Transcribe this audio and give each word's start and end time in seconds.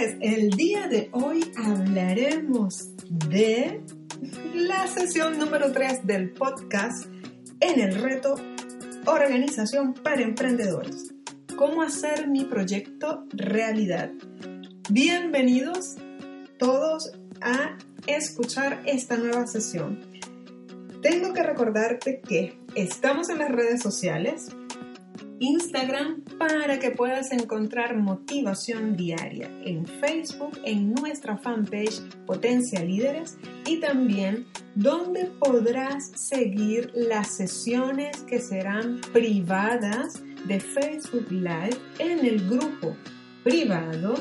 es, 0.00 0.16
el 0.20 0.50
día 0.50 0.88
de 0.88 1.10
hoy 1.12 1.52
hablaremos 1.58 2.88
de 3.28 3.82
la 4.54 4.86
sesión 4.86 5.38
número 5.38 5.72
3 5.72 6.06
del 6.06 6.30
podcast 6.30 7.06
en 7.60 7.80
el 7.80 7.94
reto 8.00 8.34
Organización 9.04 9.92
para 9.92 10.22
Emprendedores. 10.22 11.12
¿Cómo 11.56 11.82
hacer 11.82 12.28
mi 12.28 12.44
proyecto 12.46 13.26
realidad? 13.32 14.10
Bienvenidos 14.88 15.96
todos 16.58 17.12
a 17.42 17.76
escuchar 18.06 18.82
esta 18.86 19.18
nueva 19.18 19.46
sesión. 19.46 20.00
Tengo 21.02 21.34
que 21.34 21.42
recordarte 21.42 22.22
que 22.26 22.58
estamos 22.74 23.28
en 23.28 23.38
las 23.38 23.50
redes 23.50 23.82
sociales, 23.82 24.48
Instagram 25.40 26.20
para 26.38 26.78
que 26.78 26.90
puedas 26.90 27.32
encontrar 27.32 27.96
motivación 27.96 28.94
diaria 28.94 29.50
en 29.64 29.86
Facebook, 29.86 30.58
en 30.64 30.92
nuestra 30.92 31.38
fanpage 31.38 32.02
Potencia 32.26 32.84
Líderes 32.84 33.38
y 33.66 33.80
también 33.80 34.46
donde 34.74 35.24
podrás 35.24 36.12
seguir 36.14 36.92
las 36.94 37.28
sesiones 37.28 38.18
que 38.28 38.38
serán 38.38 39.00
privadas 39.14 40.22
de 40.46 40.60
Facebook 40.60 41.30
Live 41.30 41.78
en 41.98 42.26
el 42.26 42.46
grupo 42.46 42.94
privado 43.42 44.16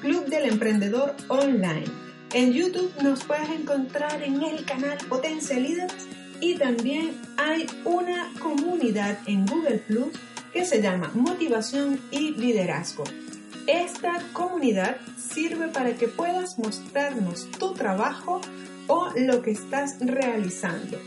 Club 0.00 0.26
del 0.26 0.44
Emprendedor 0.44 1.16
Online. 1.26 1.86
En 2.34 2.52
YouTube 2.52 2.92
nos 3.02 3.24
puedes 3.24 3.50
encontrar 3.50 4.22
en 4.22 4.40
el 4.40 4.64
canal 4.64 4.96
Potencia 5.08 5.58
Líderes 5.58 6.06
y 6.40 6.54
también 6.54 7.20
hay 7.36 7.66
una 7.84 8.32
comunidad 8.40 9.18
en 9.26 9.44
Google 9.46 9.78
Plus 9.88 10.12
que 10.52 10.64
se 10.64 10.82
llama 10.82 11.10
Motivación 11.14 12.00
y 12.10 12.32
Liderazgo. 12.32 13.04
Esta 13.66 14.20
comunidad 14.32 14.96
sirve 15.16 15.68
para 15.68 15.94
que 15.94 16.08
puedas 16.08 16.58
mostrarnos 16.58 17.50
tu 17.52 17.74
trabajo 17.74 18.40
o 18.88 19.10
lo 19.16 19.42
que 19.42 19.52
estás 19.52 19.96
realizando 20.00 20.98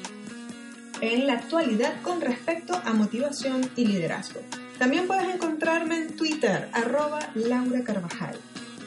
en 1.01 1.27
la 1.27 1.33
actualidad 1.33 2.01
con 2.01 2.21
respecto 2.21 2.79
a 2.85 2.93
motivación 2.93 3.69
y 3.75 3.85
liderazgo. 3.85 4.39
También 4.79 5.07
puedes 5.07 5.33
encontrarme 5.33 5.97
en 5.97 6.15
Twitter, 6.15 6.69
arroba 6.73 7.19
Laura 7.35 7.83
Carvajal. 7.83 8.37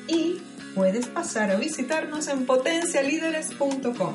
Y 0.07 0.41
puedes 0.75 1.07
pasar 1.07 1.51
a 1.51 1.57
visitarnos 1.57 2.29
en 2.29 2.47
potencialíderes.com. 2.47 4.15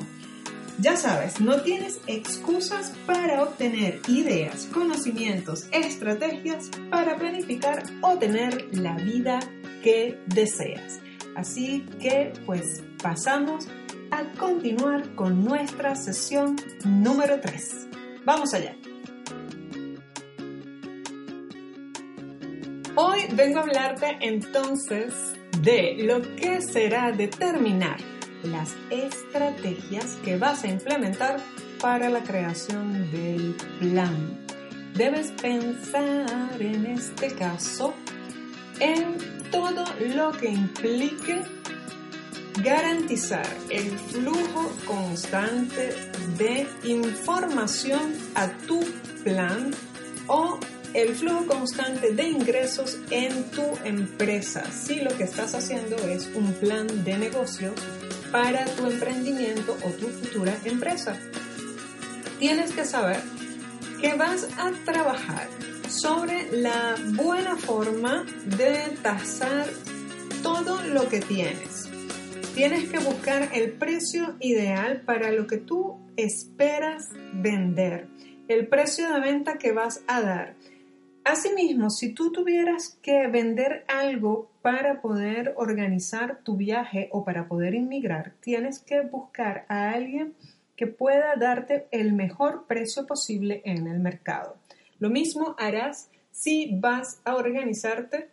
Ya 0.80 0.98
sabes, 0.98 1.40
no 1.40 1.62
tienes 1.62 2.02
excusas 2.08 2.94
para 3.06 3.44
obtener 3.44 4.02
ideas, 4.08 4.68
conocimientos, 4.74 5.68
estrategias 5.72 6.70
para 6.90 7.16
planificar 7.18 7.84
o 8.02 8.18
tener 8.18 8.76
la 8.76 8.96
vida 8.96 9.40
que 9.84 10.20
deseas. 10.26 11.00
Así 11.36 11.86
que 12.00 12.34
pues 12.46 12.84
pasamos 13.02 13.68
a 14.10 14.24
continuar 14.38 15.14
con 15.16 15.44
nuestra 15.44 15.96
sesión 15.96 16.56
número 16.86 17.40
3. 17.40 17.88
Vamos 18.26 18.54
allá. 18.54 18.76
Hoy 22.96 23.22
vengo 23.34 23.60
a 23.60 23.62
hablarte 23.62 24.18
entonces 24.22 25.14
de 25.62 25.98
lo 26.04 26.22
que 26.36 26.62
será 26.62 27.12
determinar 27.12 28.13
las 28.44 28.76
estrategias 28.90 30.18
que 30.24 30.38
vas 30.38 30.64
a 30.64 30.68
implementar 30.68 31.40
para 31.80 32.10
la 32.10 32.24
creación 32.24 33.12
del 33.12 33.56
plan. 33.80 34.38
Debes 34.96 35.32
pensar 35.32 36.62
en 36.62 36.86
este 36.86 37.34
caso 37.34 37.94
en 38.80 39.18
todo 39.52 39.84
lo 40.16 40.32
que 40.32 40.50
implique 40.50 41.42
garantizar 42.62 43.48
el 43.70 43.98
flujo 43.98 44.72
constante 44.86 45.96
de 46.38 46.68
información 46.84 48.14
a 48.36 48.50
tu 48.68 48.80
plan 49.24 49.72
o 50.28 50.60
el 50.94 51.16
flujo 51.16 51.48
constante 51.48 52.14
de 52.14 52.30
ingresos 52.30 53.00
en 53.10 53.44
tu 53.46 53.64
empresa 53.84 54.64
si 54.72 55.02
lo 55.02 55.16
que 55.18 55.24
estás 55.24 55.56
haciendo 55.56 55.96
es 56.08 56.30
un 56.36 56.54
plan 56.54 56.88
de 57.04 57.18
negocios 57.18 57.74
para 58.34 58.66
tu 58.66 58.88
emprendimiento 58.88 59.78
o 59.84 59.90
tu 59.92 60.08
futura 60.08 60.58
empresa. 60.66 61.16
Tienes 62.40 62.72
que 62.72 62.84
saber 62.84 63.22
que 64.02 64.16
vas 64.16 64.48
a 64.58 64.72
trabajar 64.84 65.48
sobre 65.88 66.52
la 66.52 66.96
buena 67.14 67.56
forma 67.56 68.26
de 68.58 68.98
tasar 69.04 69.68
todo 70.42 70.82
lo 70.82 71.08
que 71.10 71.20
tienes. 71.20 71.88
Tienes 72.56 72.90
que 72.90 72.98
buscar 72.98 73.50
el 73.54 73.74
precio 73.74 74.36
ideal 74.40 75.02
para 75.06 75.32
lo 75.32 75.46
que 75.46 75.58
tú 75.58 76.00
esperas 76.18 77.10
vender, 77.34 78.08
el 78.48 78.68
precio 78.68 79.14
de 79.14 79.20
venta 79.20 79.60
que 79.60 79.74
vas 79.74 80.02
a 80.08 80.22
dar. 80.22 80.56
Asimismo, 81.26 81.90
si 81.90 82.14
tú 82.14 82.34
tuvieras 82.34 82.98
que 83.02 83.28
vender 83.28 83.86
algo 83.88 84.52
para 84.62 85.02
poder 85.02 85.54
organizar 85.56 86.40
tu 86.44 86.58
viaje 86.58 87.08
o 87.14 87.24
para 87.24 87.48
poder 87.48 87.76
inmigrar, 87.76 88.34
tienes 88.42 88.80
que 88.80 89.02
buscar 89.02 89.66
a 89.70 89.92
alguien 89.92 90.36
que 90.76 90.88
pueda 90.88 91.36
darte 91.38 91.88
el 91.92 92.12
mejor 92.12 92.66
precio 92.68 93.08
posible 93.08 93.62
en 93.64 93.88
el 93.88 94.00
mercado. 94.00 94.58
Lo 95.00 95.10
mismo 95.10 95.56
harás 95.58 96.10
si 96.32 96.78
vas 96.78 97.22
a 97.24 97.36
organizarte 97.36 98.30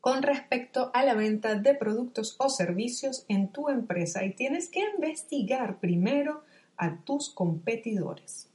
con 0.00 0.22
respecto 0.22 0.90
a 0.92 1.04
la 1.04 1.14
venta 1.14 1.54
de 1.54 1.74
productos 1.74 2.36
o 2.38 2.50
servicios 2.50 3.24
en 3.28 3.48
tu 3.48 3.70
empresa 3.70 4.24
y 4.24 4.34
tienes 4.34 4.68
que 4.68 4.80
investigar 4.80 5.78
primero 5.78 6.42
a 6.76 6.96
tus 7.04 7.30
competidores. 7.30 8.51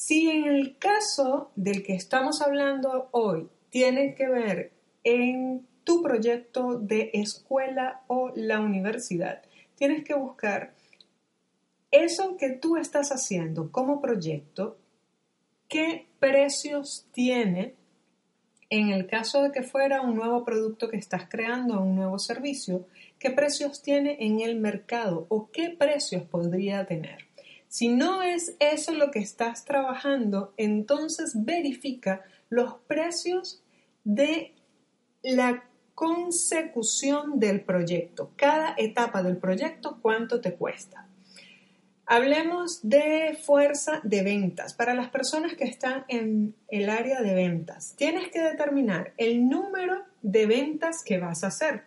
Si 0.00 0.30
en 0.30 0.46
el 0.46 0.78
caso 0.78 1.50
del 1.56 1.82
que 1.82 1.92
estamos 1.92 2.40
hablando 2.40 3.10
hoy 3.10 3.50
tiene 3.68 4.14
que 4.14 4.30
ver 4.30 4.72
en 5.04 5.66
tu 5.84 6.02
proyecto 6.02 6.78
de 6.78 7.10
escuela 7.12 8.00
o 8.06 8.32
la 8.34 8.60
universidad, 8.60 9.42
tienes 9.74 10.02
que 10.02 10.14
buscar 10.14 10.72
eso 11.90 12.38
que 12.38 12.48
tú 12.48 12.78
estás 12.78 13.10
haciendo 13.10 13.70
como 13.70 14.00
proyecto, 14.00 14.78
qué 15.68 16.06
precios 16.18 17.06
tiene 17.12 17.74
en 18.70 18.88
el 18.88 19.06
caso 19.06 19.42
de 19.42 19.52
que 19.52 19.62
fuera 19.62 20.00
un 20.00 20.14
nuevo 20.14 20.46
producto 20.46 20.88
que 20.88 20.96
estás 20.96 21.28
creando, 21.28 21.78
un 21.78 21.94
nuevo 21.94 22.18
servicio, 22.18 22.86
qué 23.18 23.30
precios 23.32 23.82
tiene 23.82 24.16
en 24.20 24.40
el 24.40 24.58
mercado 24.58 25.26
o 25.28 25.50
qué 25.50 25.76
precios 25.78 26.22
podría 26.22 26.86
tener. 26.86 27.29
Si 27.70 27.86
no 27.86 28.20
es 28.20 28.56
eso 28.58 28.92
lo 28.94 29.12
que 29.12 29.20
estás 29.20 29.64
trabajando, 29.64 30.52
entonces 30.56 31.34
verifica 31.36 32.24
los 32.48 32.74
precios 32.88 33.62
de 34.02 34.54
la 35.22 35.62
consecución 35.94 37.38
del 37.38 37.60
proyecto. 37.60 38.32
Cada 38.34 38.74
etapa 38.76 39.22
del 39.22 39.36
proyecto, 39.36 40.00
cuánto 40.02 40.40
te 40.40 40.54
cuesta. 40.54 41.06
Hablemos 42.06 42.80
de 42.82 43.38
fuerza 43.40 44.00
de 44.02 44.24
ventas. 44.24 44.74
Para 44.74 44.94
las 44.94 45.10
personas 45.10 45.54
que 45.54 45.62
están 45.62 46.04
en 46.08 46.56
el 46.66 46.90
área 46.90 47.22
de 47.22 47.34
ventas, 47.34 47.94
tienes 47.96 48.32
que 48.32 48.40
determinar 48.42 49.12
el 49.16 49.48
número 49.48 50.02
de 50.22 50.46
ventas 50.46 51.04
que 51.04 51.18
vas 51.18 51.44
a 51.44 51.48
hacer. 51.48 51.84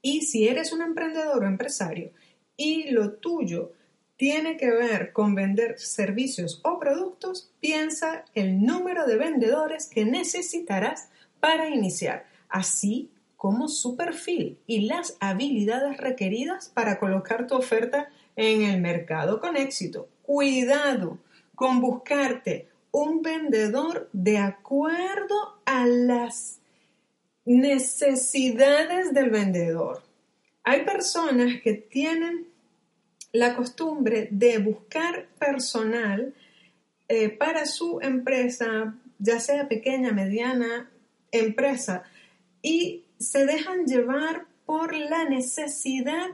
Y 0.00 0.20
si 0.20 0.46
eres 0.46 0.72
un 0.72 0.82
emprendedor 0.82 1.42
o 1.42 1.48
empresario 1.48 2.12
y 2.56 2.90
lo 2.92 3.14
tuyo 3.14 3.72
tiene 4.16 4.56
que 4.56 4.70
ver 4.70 5.12
con 5.12 5.34
vender 5.34 5.78
servicios 5.78 6.60
o 6.64 6.78
productos, 6.78 7.50
piensa 7.60 8.24
el 8.34 8.64
número 8.64 9.06
de 9.06 9.16
vendedores 9.16 9.88
que 9.88 10.04
necesitarás 10.04 11.08
para 11.40 11.68
iniciar, 11.68 12.26
así 12.48 13.10
como 13.36 13.68
su 13.68 13.96
perfil 13.96 14.58
y 14.66 14.86
las 14.86 15.16
habilidades 15.20 15.98
requeridas 15.98 16.70
para 16.70 16.98
colocar 16.98 17.46
tu 17.46 17.56
oferta 17.56 18.08
en 18.36 18.62
el 18.62 18.80
mercado 18.80 19.40
con 19.40 19.56
éxito. 19.56 20.08
Cuidado 20.22 21.18
con 21.54 21.80
buscarte 21.80 22.68
un 22.90 23.22
vendedor 23.22 24.08
de 24.12 24.38
acuerdo 24.38 25.60
a 25.66 25.86
las 25.86 26.60
necesidades 27.44 29.12
del 29.12 29.30
vendedor. 29.30 30.02
Hay 30.62 30.84
personas 30.84 31.60
que 31.62 31.74
tienen 31.74 32.46
la 33.34 33.56
costumbre 33.56 34.28
de 34.30 34.58
buscar 34.58 35.26
personal 35.40 36.32
eh, 37.08 37.28
para 37.30 37.66
su 37.66 37.98
empresa, 38.00 38.94
ya 39.18 39.40
sea 39.40 39.68
pequeña, 39.68 40.12
mediana, 40.12 40.88
empresa, 41.32 42.04
y 42.62 43.02
se 43.18 43.44
dejan 43.44 43.86
llevar 43.86 44.46
por 44.64 44.94
la 44.94 45.28
necesidad 45.28 46.28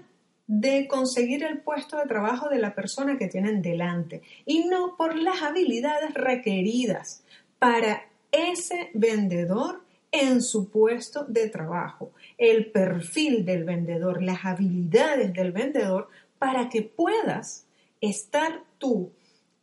de 0.47 0.89
conseguir 0.89 1.43
el 1.43 1.61
puesto 1.61 1.97
de 1.97 2.07
trabajo 2.07 2.51
de 2.51 2.59
la 2.59 2.75
persona 2.75 3.17
que 3.17 3.29
tienen 3.29 3.63
delante 3.63 4.21
y 4.45 4.65
no 4.65 4.97
por 4.99 5.17
las 5.17 5.41
habilidades 5.43 6.13
requeridas 6.13 7.23
para 7.59 8.05
ese 8.31 8.91
vendedor 8.93 9.81
en 10.13 10.43
su 10.43 10.69
puesto 10.69 11.25
de 11.25 11.49
trabajo, 11.49 12.11
el 12.37 12.71
perfil 12.71 13.47
del 13.47 13.65
vendedor, 13.65 14.23
las 14.23 14.45
habilidades 14.45 15.33
del 15.33 15.53
vendedor 15.53 16.09
para 16.41 16.71
que 16.71 16.81
puedas 16.81 17.67
estar 18.01 18.65
tú 18.79 19.13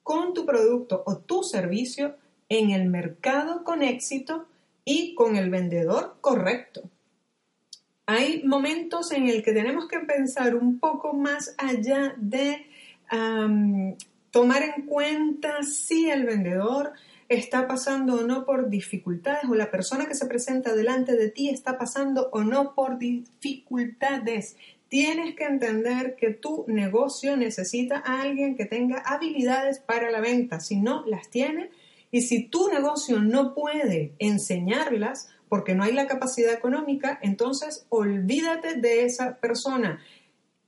con 0.04 0.36
tu 0.36 0.46
producto 0.46 1.02
o 1.08 1.18
tu 1.18 1.42
servicio 1.42 2.16
en 2.50 2.70
el 2.70 2.88
mercado 2.88 3.64
con 3.64 3.82
éxito 3.82 4.46
y 4.86 5.16
con 5.16 5.36
el 5.36 5.50
vendedor 5.50 6.18
correcto. 6.22 6.84
Hay 8.06 8.44
momentos 8.44 9.12
en 9.12 9.28
el 9.28 9.44
que 9.44 9.54
tenemos 9.54 9.88
que 9.88 10.00
pensar 10.02 10.56
un 10.56 10.80
poco 10.80 11.14
más 11.14 11.56
allá 11.58 12.14
de 12.18 12.68
tomar 14.30 14.62
en 14.62 14.86
cuenta 14.86 15.64
si 15.64 16.12
el 16.12 16.26
vendedor 16.26 16.94
está 17.28 17.68
pasando 17.68 18.22
o 18.22 18.24
no 18.24 18.46
por 18.46 18.70
dificultades 18.70 19.50
o 19.50 19.56
la 19.56 19.72
persona 19.72 20.06
que 20.06 20.16
se 20.16 20.28
presenta 20.28 20.76
delante 20.76 21.16
de 21.16 21.30
ti 21.30 21.50
está 21.50 21.78
pasando 21.78 22.30
o 22.32 22.44
no 22.44 22.76
por 22.76 23.00
dificultades. 23.00 24.56
Tienes 24.90 25.36
que 25.36 25.44
entender 25.44 26.16
que 26.16 26.32
tu 26.32 26.66
negocio 26.68 27.36
necesita 27.36 28.02
a 28.06 28.22
alguien 28.22 28.56
que 28.56 28.66
tenga 28.66 29.00
habilidades 29.00 29.80
para 29.80 30.12
la 30.12 30.22
venta. 30.22 30.60
Si 30.60 30.78
no 30.78 31.06
las 31.06 31.30
tiene 31.30 31.70
y 32.10 32.22
si 32.22 32.44
tu 32.46 32.70
negocio 32.70 33.20
no 33.20 33.54
puede 33.54 34.14
enseñarlas 34.20 35.30
porque 35.50 35.76
no 35.76 35.84
hay 35.84 35.94
la 35.94 36.08
capacidad 36.08 36.54
económica, 36.54 37.20
entonces 37.22 37.86
olvídate 37.90 38.76
de 38.76 39.06
esa 39.06 39.38
persona 39.40 40.00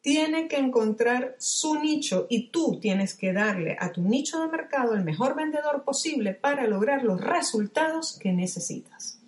tiene 0.01 0.48
que 0.48 0.57
encontrar 0.57 1.36
su 1.39 1.75
nicho 1.75 2.25
y 2.30 2.50
tú 2.50 2.80
tienes 2.80 3.13
que 3.16 3.33
darle 3.33 3.75
a 3.80 3.92
tu 3.92 4.01
nicho 4.01 4.42
de 4.42 4.48
mercado 4.48 4.94
el 4.94 5.04
mejor 5.04 5.36
vendedor 5.36 5.83
posible 5.83 6.33
para 6.33 6.68
lograr 6.68 7.04
los 7.04 7.19
resultados 7.19 8.18
que 8.18 8.31
necesitas. 8.31 9.19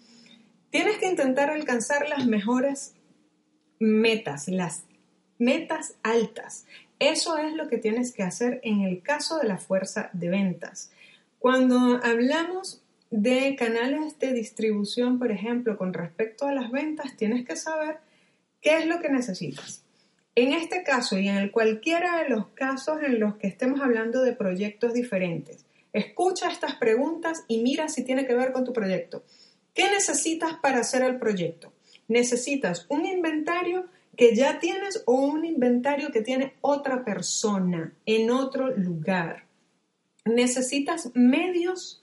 Tienes 0.69 0.97
que 0.97 1.09
intentar 1.09 1.49
alcanzar 1.49 2.07
las 2.07 2.25
mejores 2.25 2.95
metas, 3.81 4.47
las 4.47 4.83
metas 5.37 5.95
altas. 6.03 6.65
Eso 6.99 7.37
es 7.37 7.53
lo 7.53 7.67
que 7.67 7.77
tienes 7.77 8.13
que 8.13 8.23
hacer 8.23 8.61
en 8.63 8.81
el 8.81 9.01
caso 9.01 9.39
de 9.39 9.47
la 9.47 9.57
fuerza 9.57 10.11
de 10.13 10.29
ventas. 10.29 10.91
Cuando 11.39 11.99
hablamos 12.03 12.83
de 13.09 13.55
canales 13.57 14.19
de 14.19 14.33
distribución, 14.33 15.17
por 15.17 15.31
ejemplo, 15.31 15.77
con 15.77 15.93
respecto 15.93 16.45
a 16.45 16.53
las 16.53 16.71
ventas, 16.71 17.17
tienes 17.17 17.45
que 17.45 17.55
saber 17.55 17.97
qué 18.61 18.77
es 18.77 18.85
lo 18.85 19.01
que 19.01 19.09
necesitas. 19.09 19.83
En 20.35 20.53
este 20.53 20.83
caso 20.83 21.17
y 21.17 21.27
en 21.27 21.49
cualquiera 21.49 22.21
de 22.21 22.29
los 22.29 22.47
casos 22.49 23.01
en 23.01 23.19
los 23.19 23.35
que 23.35 23.47
estemos 23.47 23.81
hablando 23.81 24.21
de 24.21 24.33
proyectos 24.33 24.93
diferentes, 24.93 25.65
escucha 25.91 26.49
estas 26.49 26.75
preguntas 26.75 27.43
y 27.47 27.63
mira 27.63 27.89
si 27.89 28.03
tiene 28.03 28.25
que 28.25 28.35
ver 28.35 28.53
con 28.53 28.63
tu 28.63 28.71
proyecto. 28.71 29.23
¿Qué 29.73 29.89
necesitas 29.89 30.53
para 30.61 30.79
hacer 30.79 31.01
el 31.01 31.17
proyecto? 31.17 31.73
¿Necesitas 32.11 32.87
un 32.89 33.05
inventario 33.05 33.85
que 34.17 34.35
ya 34.35 34.59
tienes 34.59 35.01
o 35.05 35.13
un 35.13 35.45
inventario 35.45 36.11
que 36.11 36.19
tiene 36.19 36.55
otra 36.59 37.05
persona 37.05 37.93
en 38.05 38.31
otro 38.31 38.69
lugar? 38.75 39.45
¿Necesitas 40.25 41.11
medios 41.13 42.01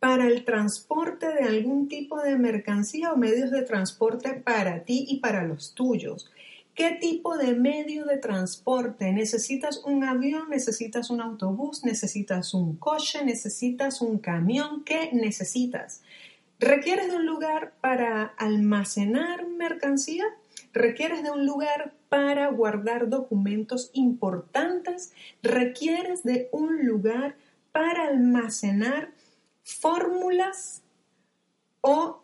para 0.00 0.26
el 0.26 0.44
transporte 0.44 1.32
de 1.32 1.44
algún 1.44 1.86
tipo 1.86 2.20
de 2.20 2.36
mercancía 2.36 3.12
o 3.12 3.16
medios 3.16 3.52
de 3.52 3.62
transporte 3.62 4.34
para 4.34 4.82
ti 4.82 5.06
y 5.08 5.20
para 5.20 5.44
los 5.44 5.74
tuyos? 5.74 6.28
¿Qué 6.74 6.98
tipo 7.00 7.38
de 7.38 7.54
medio 7.54 8.04
de 8.04 8.18
transporte? 8.18 9.12
¿Necesitas 9.12 9.80
un 9.84 10.02
avión? 10.02 10.50
¿Necesitas 10.50 11.08
un 11.08 11.20
autobús? 11.20 11.84
¿Necesitas 11.84 12.52
un 12.52 12.74
coche? 12.78 13.24
¿Necesitas 13.24 14.02
un 14.02 14.18
camión? 14.18 14.82
¿Qué 14.82 15.10
necesitas? 15.12 16.02
¿Requieres 16.58 17.10
de 17.10 17.16
un 17.16 17.26
lugar 17.26 17.74
para 17.80 18.24
almacenar 18.24 19.46
mercancía? 19.46 20.24
¿Requieres 20.72 21.22
de 21.22 21.30
un 21.30 21.46
lugar 21.46 21.94
para 22.08 22.48
guardar 22.48 23.08
documentos 23.08 23.90
importantes? 23.92 25.12
¿Requieres 25.42 26.22
de 26.22 26.48
un 26.52 26.86
lugar 26.86 27.36
para 27.72 28.04
almacenar 28.04 29.12
fórmulas 29.62 30.82
o 31.80 32.22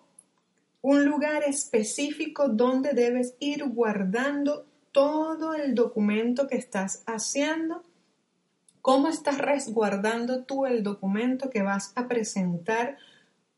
un 0.80 1.04
lugar 1.04 1.44
específico 1.44 2.48
donde 2.48 2.92
debes 2.92 3.36
ir 3.38 3.64
guardando 3.68 4.66
todo 4.90 5.54
el 5.54 5.74
documento 5.74 6.46
que 6.46 6.56
estás 6.56 7.02
haciendo. 7.06 7.82
¿Cómo 8.82 9.08
estás 9.08 9.38
resguardando 9.38 10.44
tú 10.44 10.66
el 10.66 10.82
documento 10.82 11.50
que 11.50 11.62
vas 11.62 11.92
a 11.94 12.08
presentar 12.08 12.98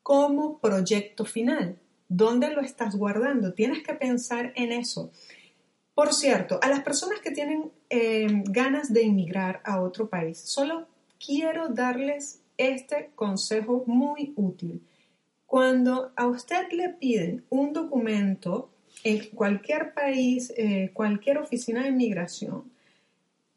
como 0.05 0.59
proyecto 0.59 1.25
final? 1.25 1.79
¿Dónde 2.09 2.51
lo 2.51 2.61
estás 2.61 2.95
guardando? 2.95 3.55
Tienes 3.55 3.83
que 3.83 3.95
pensar 3.95 4.53
en 4.55 4.71
eso. 4.71 5.11
Por 5.95 6.13
cierto, 6.13 6.61
a 6.63 6.69
las 6.69 6.83
personas 6.83 7.21
que 7.21 7.31
tienen 7.31 7.73
eh, 7.89 8.27
ganas 8.45 8.93
de 8.93 9.03
emigrar 9.03 9.63
a 9.65 9.81
otro 9.81 10.09
país, 10.09 10.39
solo 10.39 10.87
quiero 11.25 11.69
darles 11.69 12.43
este 12.59 13.11
consejo 13.15 13.85
muy 13.87 14.35
útil. 14.37 14.83
Cuando 15.47 16.13
a 16.17 16.27
usted 16.27 16.71
le 16.73 16.91
piden 16.91 17.45
un 17.49 17.73
documento 17.73 18.71
en 19.05 19.31
cualquier 19.31 19.95
país, 19.95 20.53
eh, 20.57 20.91
cualquier 20.93 21.39
oficina 21.39 21.83
de 21.83 21.89
inmigración, 21.89 22.71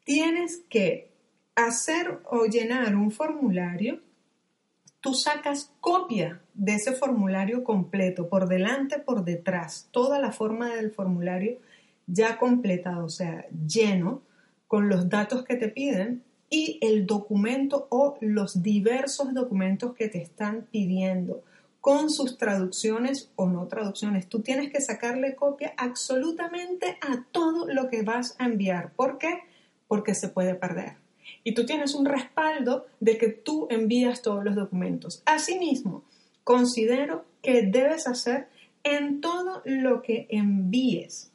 tienes 0.04 0.62
que 0.70 1.10
hacer 1.54 2.20
o 2.24 2.46
llenar 2.46 2.96
un 2.96 3.10
formulario, 3.10 4.00
tú 5.08 5.14
sacas 5.14 5.72
copia 5.80 6.42
de 6.52 6.74
ese 6.74 6.92
formulario 6.92 7.64
completo, 7.64 8.28
por 8.28 8.46
delante, 8.46 8.98
por 8.98 9.24
detrás, 9.24 9.88
toda 9.90 10.18
la 10.18 10.32
forma 10.32 10.74
del 10.74 10.90
formulario 10.90 11.56
ya 12.06 12.36
completado, 12.36 13.06
o 13.06 13.08
sea, 13.08 13.46
lleno, 13.66 14.20
con 14.66 14.90
los 14.90 15.08
datos 15.08 15.46
que 15.46 15.56
te 15.56 15.68
piden 15.68 16.22
y 16.50 16.78
el 16.82 17.06
documento 17.06 17.86
o 17.88 18.18
los 18.20 18.62
diversos 18.62 19.32
documentos 19.32 19.94
que 19.94 20.08
te 20.08 20.20
están 20.20 20.66
pidiendo 20.70 21.42
con 21.80 22.10
sus 22.10 22.36
traducciones 22.36 23.30
o 23.34 23.48
no 23.48 23.66
traducciones. 23.66 24.28
Tú 24.28 24.40
tienes 24.40 24.70
que 24.70 24.82
sacarle 24.82 25.36
copia 25.36 25.72
absolutamente 25.78 26.98
a 27.00 27.24
todo 27.32 27.66
lo 27.66 27.88
que 27.88 28.02
vas 28.02 28.36
a 28.38 28.44
enviar. 28.44 28.92
¿Por 28.92 29.16
qué? 29.16 29.38
Porque 29.86 30.14
se 30.14 30.28
puede 30.28 30.54
perder. 30.54 31.07
Y 31.44 31.54
tú 31.54 31.66
tienes 31.66 31.94
un 31.94 32.04
respaldo 32.04 32.86
de 33.00 33.18
que 33.18 33.28
tú 33.28 33.66
envías 33.70 34.22
todos 34.22 34.44
los 34.44 34.54
documentos. 34.54 35.22
Asimismo, 35.26 36.04
considero 36.44 37.24
que 37.42 37.62
debes 37.62 38.06
hacer 38.06 38.48
en 38.84 39.20
todo 39.20 39.62
lo 39.64 40.02
que 40.02 40.26
envíes, 40.30 41.30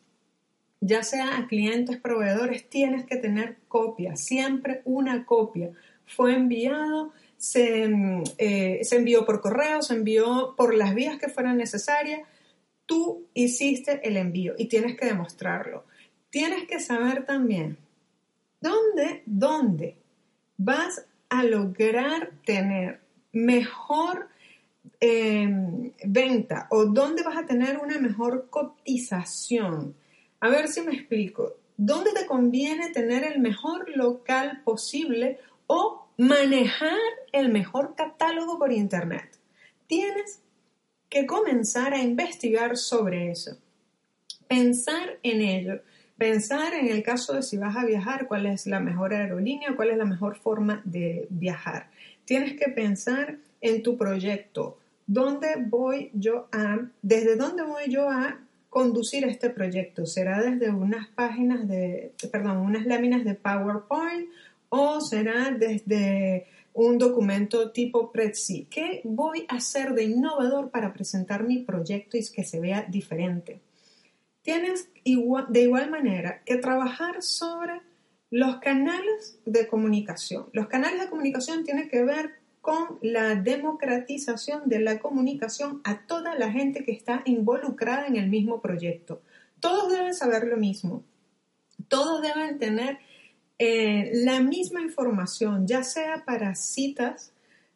ya 0.82 1.04
sea 1.04 1.38
a 1.38 1.48
clientes, 1.48 1.98
proveedores, 1.98 2.70
tienes 2.70 3.06
que 3.06 3.18
tener 3.18 3.58
copia, 3.68 4.16
siempre 4.16 4.82
una 4.86 5.26
copia. 5.26 5.72
Fue 6.06 6.36
enviado 6.36 7.14
eh, 7.56 8.80
se, 8.84 8.96
envió 8.96 9.26
por 9.26 9.42
correo, 9.42 9.82
se 9.82 9.96
envió 9.96 10.54
por 10.56 10.74
las 10.76 10.96
vías 10.96 11.20
que 11.20 11.28
fueran 11.28 11.58
necesarias. 11.58 12.22
Tú 12.86 13.28
hiciste 13.34 14.00
el 14.08 14.18
envío 14.18 14.54
y 14.58 14.68
tienes 14.68 14.98
que 14.98 15.06
demostrarlo. 15.06 15.84
Tienes 16.30 16.66
que 16.68 16.80
saber 16.80 17.26
también 17.26 17.78
dónde, 18.64 19.24
dónde 19.26 19.98
vas 20.58 21.06
a 21.30 21.44
lograr 21.44 22.32
tener 22.46 23.02
mejor 23.32 24.30
em, 25.00 25.92
venta 26.06 26.68
o 26.70 26.86
dónde 26.86 27.24
vas 27.24 27.38
a 27.38 27.46
tener 27.46 27.78
una 27.78 28.00
mejor 28.00 28.48
cotización. 28.50 29.96
A 30.40 30.50
ver 30.50 30.68
si 30.68 30.82
me 30.82 30.94
explico. 30.94 31.54
¿Dónde 31.76 32.12
te 32.14 32.26
conviene 32.26 32.90
tener 32.90 33.24
el 33.24 33.40
mejor 33.40 33.90
local 33.96 34.62
posible 34.64 35.40
o 35.68 36.04
manejar 36.18 37.00
el 37.32 37.50
mejor 37.50 37.96
catálogo 37.96 38.60
por 38.60 38.72
Internet. 38.72 39.40
Tienes 39.88 40.42
que 41.10 41.26
comenzar 41.26 41.94
a 41.94 42.02
investigar 42.02 42.78
sobre 42.78 43.32
eso, 43.32 43.58
pensar 44.48 45.20
en 45.24 45.42
ello, 45.42 45.82
pensar 46.18 46.74
en 46.74 46.88
el 46.88 47.04
caso 47.04 47.34
de 47.34 47.44
si 47.44 47.58
vas 47.58 47.76
a 47.76 47.86
viajar, 47.86 48.28
cuál 48.28 48.46
es 48.46 48.68
la 48.68 48.80
mejor 48.80 49.14
aerolínea, 49.14 49.76
cuál 49.76 49.90
es 49.92 49.98
la 49.98 50.06
mejor 50.06 50.38
forma 50.38 50.82
de 50.86 51.28
viajar. 51.30 51.90
Tienes 52.26 52.54
que 52.54 52.72
pensar 52.72 53.38
en 53.62 53.84
tu 53.84 53.98
proyecto, 53.98 54.78
dónde 55.08 55.56
voy 55.68 56.12
yo 56.14 56.48
a, 56.52 56.80
desde 57.02 57.36
dónde 57.36 57.64
voy 57.64 57.90
yo 57.90 58.10
a 58.10 58.40
conducir 58.70 59.24
este 59.26 59.50
proyecto. 59.50 60.06
¿Será 60.06 60.42
desde 60.42 60.72
unas 60.72 61.08
páginas 61.10 61.68
de, 61.68 62.14
perdón, 62.32 62.58
unas 62.58 62.86
láminas 62.86 63.24
de 63.24 63.36
PowerPoint 63.36 64.30
o 64.70 65.00
será 65.02 65.52
desde 65.52 66.48
un 66.74 66.98
documento 66.98 67.72
tipo 67.72 68.12
Prezi. 68.12 68.66
¿Qué 68.70 69.02
voy 69.04 69.46
a 69.48 69.58
hacer 69.58 69.94
de 69.94 70.06
innovador 70.06 70.72
para 70.72 70.92
presentar 70.92 71.44
mi 71.44 71.60
proyecto 71.60 72.18
y 72.18 72.26
que 72.26 72.44
se 72.44 72.60
vea 72.60 72.84
diferente? 72.90 73.60
Tienes 74.44 74.90
de 75.04 75.62
igual 75.62 75.90
manera 75.90 76.44
que 76.46 76.58
trabajar 76.58 77.24
sobre 77.24 77.82
los 78.30 78.58
canales 78.58 79.40
de 79.46 79.68
comunicación. 79.68 80.48
Los 80.54 80.68
canales 80.68 81.02
de 81.02 81.10
comunicación 81.10 81.64
tienen 81.64 81.90
que 81.90 82.04
ver 82.04 82.32
con 82.62 83.00
la 83.02 83.36
democratización 83.36 84.70
de 84.70 84.80
la 84.80 85.00
comunicación 85.00 85.82
a 85.84 86.06
toda 86.06 86.36
la 86.36 86.50
gente 86.52 86.86
que 86.86 86.94
está 86.94 87.22
involucrada 87.26 88.08
en 88.08 88.16
el 88.16 88.30
mismo 88.30 88.62
proyecto. 88.62 89.22
Todos 89.60 89.92
deben 89.92 90.14
saber 90.14 90.48
lo 90.48 90.58
mismo. 90.58 91.04
Todos 91.88 92.22
deben 92.22 92.60
tener 92.60 93.00
eh, 93.60 94.12
la 94.14 94.40
misma 94.40 94.82
información, 94.82 95.68
ya 95.68 95.84
sea 95.84 96.24
para 96.26 96.56
citas, 96.56 97.33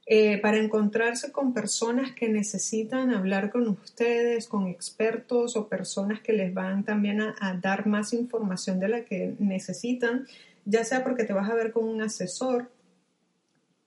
eh, 0.10 0.38
para 0.38 0.58
encontrarse 0.58 1.34
con 1.34 1.54
personas 1.54 2.14
que 2.14 2.30
necesitan 2.30 3.14
hablar 3.14 3.52
con 3.52 3.68
ustedes, 3.68 4.48
con 4.48 4.68
expertos 4.68 5.58
o 5.58 5.68
personas 5.68 6.22
que 6.22 6.32
les 6.32 6.54
van 6.54 6.86
también 6.86 7.20
a, 7.20 7.36
a 7.42 7.56
dar 7.56 7.88
más 7.88 8.14
información 8.14 8.80
de 8.80 8.88
la 8.88 9.04
que 9.04 9.36
necesitan, 9.40 10.26
ya 10.64 10.86
sea 10.86 11.04
porque 11.04 11.26
te 11.26 11.34
vas 11.34 11.50
a 11.50 11.56
ver 11.56 11.74
con 11.74 11.84
un 11.84 12.02
asesor, 12.02 12.72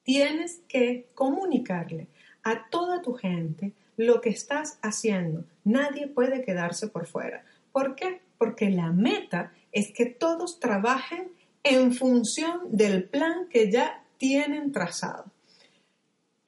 tienes 0.03 0.61
que 0.69 1.09
comunicarle 1.15 2.07
a 2.43 2.69
toda 2.69 3.00
tu 3.00 3.15
gente 3.15 3.73
lo 3.97 4.21
que 4.21 4.29
estás 4.29 4.79
haciendo. 4.83 5.45
Nadie 5.65 6.07
puede 6.07 6.43
quedarse 6.43 6.89
por 6.89 7.07
fuera. 7.07 7.45
¿Por 7.73 7.95
qué? 7.95 8.21
Porque 8.37 8.69
la 8.69 8.93
meta 8.93 9.53
es 9.73 9.91
que 9.91 10.05
todos 10.05 10.61
trabajen 10.61 11.29
en 11.62 11.95
función 11.95 12.61
del 12.71 13.05
plan 13.05 13.49
que 13.49 13.71
ya 13.71 14.05
tienen 14.19 14.73
trazado. 14.73 15.25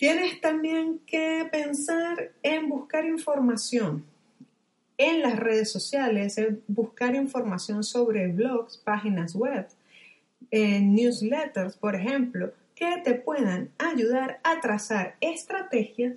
Tienes 0.03 0.41
también 0.41 0.99
que 1.07 1.49
pensar 1.53 2.33
en 2.43 2.69
buscar 2.69 3.07
información 3.07 4.05
en 4.99 5.23
las 5.23 5.39
redes 5.39 5.71
sociales, 5.71 6.39
en 6.39 6.61
buscar 6.67 7.15
información 7.15 7.85
sobre 7.85 8.27
blogs, 8.27 8.79
páginas 8.79 9.37
web, 9.37 9.69
en 10.51 10.97
newsletters, 10.97 11.77
por 11.77 11.95
ejemplo, 11.95 12.53
que 12.75 13.01
te 13.05 13.15
puedan 13.15 13.71
ayudar 13.79 14.41
a 14.43 14.61
trazar 14.61 15.15
estrategias 15.21 16.17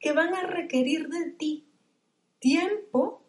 que 0.00 0.12
van 0.12 0.32
a 0.32 0.46
requerir 0.46 1.10
de 1.10 1.32
ti 1.32 1.66
tiempo, 2.38 3.22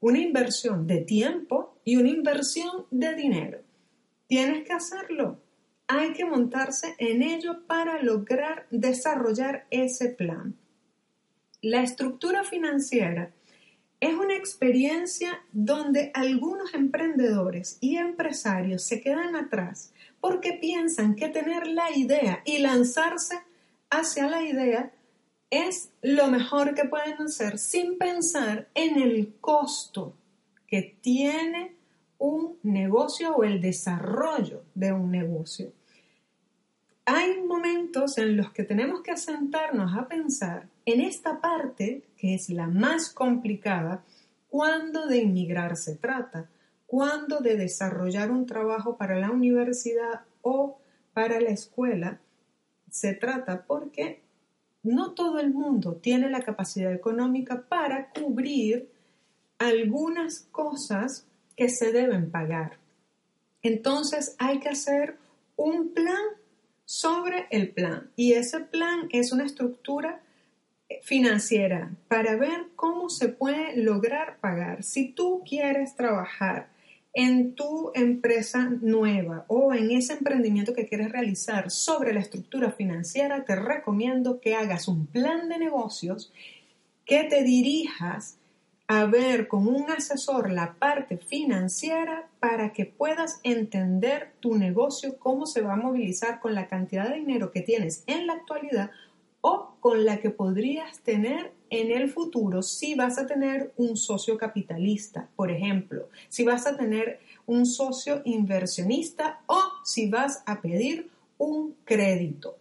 una 0.00 0.18
inversión 0.18 0.88
de 0.88 1.02
tiempo 1.02 1.78
y 1.84 1.94
una 1.94 2.08
inversión 2.08 2.86
de 2.90 3.14
dinero. 3.14 3.60
Tienes 4.26 4.66
que 4.66 4.72
hacerlo. 4.72 5.43
Hay 5.86 6.12
que 6.14 6.24
montarse 6.24 6.94
en 6.98 7.22
ello 7.22 7.66
para 7.66 8.02
lograr 8.02 8.66
desarrollar 8.70 9.66
ese 9.70 10.08
plan. 10.08 10.56
La 11.60 11.82
estructura 11.82 12.44
financiera 12.44 13.32
es 14.00 14.14
una 14.14 14.34
experiencia 14.34 15.42
donde 15.52 16.10
algunos 16.14 16.74
emprendedores 16.74 17.78
y 17.80 17.96
empresarios 17.96 18.82
se 18.82 19.00
quedan 19.00 19.36
atrás 19.36 19.92
porque 20.20 20.54
piensan 20.54 21.14
que 21.16 21.28
tener 21.28 21.66
la 21.66 21.90
idea 21.96 22.42
y 22.44 22.58
lanzarse 22.58 23.38
hacia 23.90 24.28
la 24.28 24.42
idea 24.42 24.92
es 25.50 25.90
lo 26.02 26.26
mejor 26.28 26.74
que 26.74 26.84
pueden 26.84 27.22
hacer 27.22 27.58
sin 27.58 27.96
pensar 27.96 28.68
en 28.74 29.00
el 29.00 29.34
costo 29.40 30.14
que 30.66 30.96
tiene 31.00 31.76
un 32.18 32.58
negocio 32.62 33.34
o 33.36 33.44
el 33.44 33.60
desarrollo 33.60 34.62
de 34.74 34.92
un 34.92 35.10
negocio. 35.10 35.72
Hay 37.06 37.42
momentos 37.42 38.16
en 38.18 38.36
los 38.36 38.50
que 38.52 38.64
tenemos 38.64 39.02
que 39.02 39.16
sentarnos 39.16 39.94
a 39.96 40.08
pensar 40.08 40.68
en 40.86 41.00
esta 41.00 41.40
parte, 41.40 42.04
que 42.16 42.34
es 42.34 42.48
la 42.48 42.66
más 42.66 43.10
complicada, 43.10 44.02
cuando 44.48 45.06
de 45.06 45.18
inmigrar 45.18 45.76
se 45.76 45.96
trata, 45.96 46.48
cuando 46.86 47.40
de 47.40 47.56
desarrollar 47.56 48.30
un 48.30 48.46
trabajo 48.46 48.96
para 48.96 49.18
la 49.18 49.30
universidad 49.30 50.22
o 50.42 50.78
para 51.12 51.40
la 51.40 51.50
escuela 51.50 52.20
se 52.90 53.14
trata, 53.14 53.64
porque 53.66 54.22
no 54.84 55.12
todo 55.12 55.40
el 55.40 55.52
mundo 55.52 55.96
tiene 55.96 56.30
la 56.30 56.42
capacidad 56.42 56.92
económica 56.92 57.62
para 57.68 58.10
cubrir 58.10 58.90
algunas 59.58 60.40
cosas 60.52 61.26
que 61.56 61.68
se 61.68 61.92
deben 61.92 62.30
pagar. 62.30 62.78
Entonces 63.62 64.36
hay 64.38 64.60
que 64.60 64.68
hacer 64.68 65.16
un 65.56 65.92
plan 65.94 66.22
sobre 66.84 67.46
el 67.50 67.70
plan 67.70 68.10
y 68.16 68.34
ese 68.34 68.60
plan 68.60 69.08
es 69.10 69.32
una 69.32 69.44
estructura 69.44 70.20
financiera 71.02 71.90
para 72.08 72.36
ver 72.36 72.66
cómo 72.76 73.08
se 73.08 73.28
puede 73.28 73.76
lograr 73.76 74.38
pagar. 74.40 74.82
Si 74.82 75.08
tú 75.12 75.42
quieres 75.48 75.96
trabajar 75.96 76.68
en 77.14 77.54
tu 77.54 77.92
empresa 77.94 78.70
nueva 78.82 79.44
o 79.48 79.72
en 79.72 79.92
ese 79.92 80.14
emprendimiento 80.14 80.74
que 80.74 80.86
quieres 80.86 81.12
realizar 81.12 81.70
sobre 81.70 82.12
la 82.12 82.20
estructura 82.20 82.72
financiera, 82.72 83.44
te 83.44 83.54
recomiendo 83.54 84.40
que 84.40 84.56
hagas 84.56 84.88
un 84.88 85.06
plan 85.06 85.48
de 85.48 85.58
negocios, 85.58 86.32
que 87.06 87.24
te 87.24 87.44
dirijas 87.44 88.36
a 88.86 89.06
ver 89.06 89.48
con 89.48 89.66
un 89.66 89.90
asesor 89.90 90.50
la 90.52 90.74
parte 90.74 91.16
financiera 91.16 92.28
para 92.38 92.72
que 92.72 92.84
puedas 92.84 93.40
entender 93.42 94.32
tu 94.40 94.56
negocio, 94.56 95.18
cómo 95.18 95.46
se 95.46 95.62
va 95.62 95.74
a 95.74 95.76
movilizar 95.76 96.40
con 96.40 96.54
la 96.54 96.68
cantidad 96.68 97.08
de 97.08 97.16
dinero 97.16 97.50
que 97.50 97.62
tienes 97.62 98.04
en 98.06 98.26
la 98.26 98.34
actualidad 98.34 98.90
o 99.40 99.76
con 99.80 100.04
la 100.04 100.18
que 100.18 100.30
podrías 100.30 101.00
tener 101.00 101.52
en 101.70 101.90
el 101.90 102.10
futuro 102.10 102.62
si 102.62 102.94
vas 102.94 103.18
a 103.18 103.26
tener 103.26 103.72
un 103.76 103.96
socio 103.96 104.38
capitalista, 104.38 105.28
por 105.34 105.50
ejemplo, 105.50 106.08
si 106.28 106.44
vas 106.44 106.66
a 106.66 106.76
tener 106.76 107.20
un 107.46 107.66
socio 107.66 108.22
inversionista 108.24 109.40
o 109.46 109.60
si 109.84 110.08
vas 110.08 110.42
a 110.46 110.60
pedir 110.60 111.10
un 111.38 111.74
crédito 111.84 112.56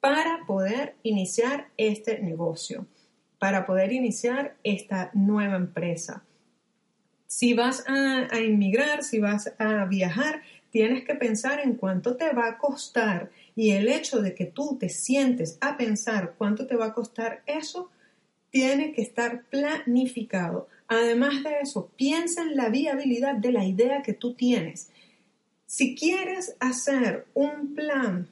para 0.00 0.40
poder 0.46 0.96
iniciar 1.02 1.68
este 1.76 2.20
negocio, 2.20 2.86
para 3.44 3.66
poder 3.66 3.92
iniciar 3.92 4.56
esta 4.64 5.10
nueva 5.12 5.56
empresa. 5.56 6.24
Si 7.26 7.52
vas 7.52 7.84
a, 7.86 8.26
a 8.34 8.40
inmigrar, 8.40 9.04
si 9.04 9.18
vas 9.18 9.52
a 9.58 9.84
viajar, 9.84 10.40
tienes 10.70 11.04
que 11.04 11.14
pensar 11.14 11.60
en 11.60 11.74
cuánto 11.74 12.16
te 12.16 12.32
va 12.32 12.48
a 12.48 12.56
costar 12.56 13.30
y 13.54 13.72
el 13.72 13.88
hecho 13.88 14.22
de 14.22 14.34
que 14.34 14.46
tú 14.46 14.78
te 14.80 14.88
sientes 14.88 15.58
a 15.60 15.76
pensar 15.76 16.36
cuánto 16.38 16.66
te 16.66 16.74
va 16.74 16.86
a 16.86 16.94
costar 16.94 17.42
eso, 17.44 17.90
tiene 18.48 18.92
que 18.94 19.02
estar 19.02 19.44
planificado. 19.50 20.66
Además 20.88 21.44
de 21.44 21.58
eso, 21.60 21.90
piensa 21.98 22.40
en 22.40 22.56
la 22.56 22.70
viabilidad 22.70 23.34
de 23.34 23.52
la 23.52 23.66
idea 23.66 24.00
que 24.00 24.14
tú 24.14 24.32
tienes. 24.32 24.88
Si 25.66 25.94
quieres 25.94 26.56
hacer 26.60 27.26
un 27.34 27.74
plan 27.74 28.26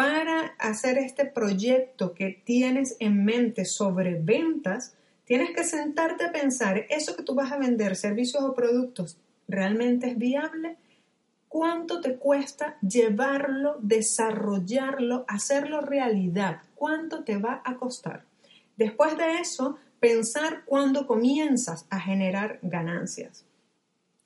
para 0.00 0.54
hacer 0.58 0.96
este 0.96 1.26
proyecto 1.26 2.14
que 2.14 2.40
tienes 2.42 2.96
en 3.00 3.22
mente 3.22 3.66
sobre 3.66 4.14
ventas, 4.14 4.94
tienes 5.26 5.50
que 5.50 5.62
sentarte 5.62 6.24
a 6.24 6.32
pensar, 6.32 6.86
¿eso 6.88 7.14
que 7.14 7.22
tú 7.22 7.34
vas 7.34 7.52
a 7.52 7.58
vender, 7.58 7.94
servicios 7.96 8.42
o 8.42 8.54
productos, 8.54 9.18
realmente 9.46 10.08
es 10.08 10.16
viable? 10.16 10.78
¿Cuánto 11.48 12.00
te 12.00 12.16
cuesta 12.16 12.78
llevarlo, 12.80 13.76
desarrollarlo, 13.82 15.26
hacerlo 15.28 15.82
realidad? 15.82 16.62
¿Cuánto 16.76 17.22
te 17.22 17.36
va 17.36 17.60
a 17.62 17.74
costar? 17.74 18.24
Después 18.78 19.18
de 19.18 19.40
eso, 19.42 19.76
pensar 20.00 20.64
cuándo 20.64 21.06
comienzas 21.06 21.84
a 21.90 22.00
generar 22.00 22.58
ganancias. 22.62 23.44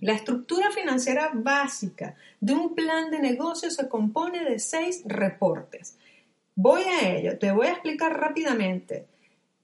La 0.04 0.12
estructura 0.12 0.70
financiera 0.70 1.30
básica 1.32 2.14
de 2.38 2.52
un 2.52 2.74
plan 2.74 3.10
de 3.10 3.20
negocio 3.20 3.70
se 3.70 3.88
compone 3.88 4.44
de 4.44 4.58
seis 4.58 5.00
reportes. 5.06 5.96
Voy 6.54 6.82
a 6.82 7.16
ello, 7.16 7.38
te 7.38 7.50
voy 7.52 7.68
a 7.68 7.72
explicar 7.72 8.20
rápidamente. 8.20 9.06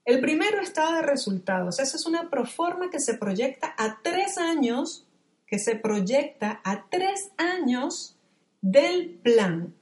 El 0.07 0.23
primero, 0.23 0.63
estado 0.63 0.95
de 0.95 1.03
resultados. 1.03 1.79
Esa 1.79 1.95
es 1.95 2.07
una 2.07 2.31
proforma 2.31 2.89
que 2.89 3.01
se 3.01 3.13
proyecta 3.19 3.75
a 3.77 4.01
tres 4.03 4.39
años 4.39 5.05
que 5.47 5.59
se 5.59 5.77
proyecta 5.77 6.63
a 6.65 6.87
tres 6.89 7.33
años 7.37 8.17
del 8.63 9.11
plan. 9.11 9.75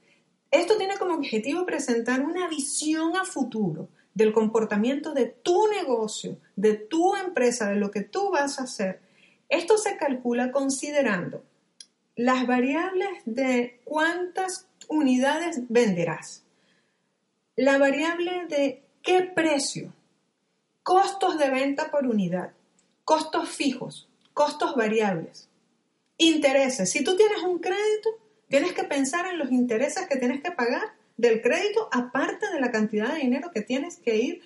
Esto 0.51 0.75
tiene 0.75 0.97
como 0.97 1.13
objetivo 1.13 1.65
presentar 1.65 2.19
una 2.19 2.49
visión 2.49 3.15
a 3.15 3.23
futuro 3.23 3.87
del 4.13 4.33
comportamiento 4.33 5.13
de 5.13 5.27
tu 5.27 5.67
negocio, 5.67 6.37
de 6.57 6.73
tu 6.73 7.15
empresa, 7.15 7.69
de 7.69 7.77
lo 7.77 7.91
que 7.91 8.01
tú 8.01 8.29
vas 8.29 8.59
a 8.59 8.63
hacer. 8.63 9.07
Esto 9.49 9.77
se 9.77 9.97
calcula 9.97 10.51
considerando 10.51 11.43
las 12.15 12.47
variables 12.47 13.09
de 13.25 13.81
cuántas 13.83 14.67
unidades 14.87 15.61
venderás, 15.69 16.43
la 17.55 17.77
variable 17.77 18.45
de 18.47 18.83
qué 19.01 19.23
precio, 19.23 19.93
costos 20.83 21.37
de 21.37 21.49
venta 21.49 21.91
por 21.91 22.05
unidad, 22.05 22.51
costos 23.03 23.49
fijos, 23.49 24.07
costos 24.33 24.75
variables, 24.75 25.49
Intereses. 26.21 26.91
Si 26.91 27.01
tú 27.01 27.15
tienes 27.15 27.41
un 27.43 27.59
crédito, 27.59 28.09
tienes 28.49 28.73
que 28.73 28.83
pensar 28.83 29.25
en 29.27 29.37
los 29.39 29.51
intereses 29.51 30.05
que 30.05 30.17
tienes 30.17 30.43
que 30.43 30.51
pagar 30.51 30.93
del 31.15 31.41
crédito, 31.41 31.87
aparte 31.93 32.51
de 32.51 32.59
la 32.59 32.71
cantidad 32.71 33.13
de 33.13 33.21
dinero 33.21 33.51
que 33.51 33.61
tienes 33.61 33.95
que 33.97 34.17
ir 34.17 34.41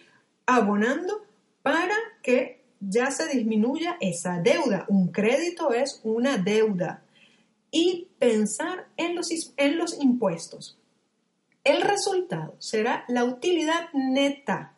abonando 0.45 1.25
para 1.63 1.95
que 2.21 2.62
ya 2.89 3.11
se 3.11 3.27
disminuya 3.27 3.97
esa 3.99 4.39
deuda. 4.39 4.85
Un 4.87 5.11
crédito 5.11 5.73
es 5.73 6.01
una 6.03 6.37
deuda. 6.37 7.03
Y 7.71 8.09
pensar 8.19 8.87
en 8.97 9.15
los, 9.15 9.29
en 9.57 9.77
los 9.77 9.99
impuestos. 9.99 10.77
El 11.63 11.81
resultado 11.81 12.55
será 12.59 13.05
la 13.07 13.23
utilidad 13.23 13.89
neta. 13.93 14.73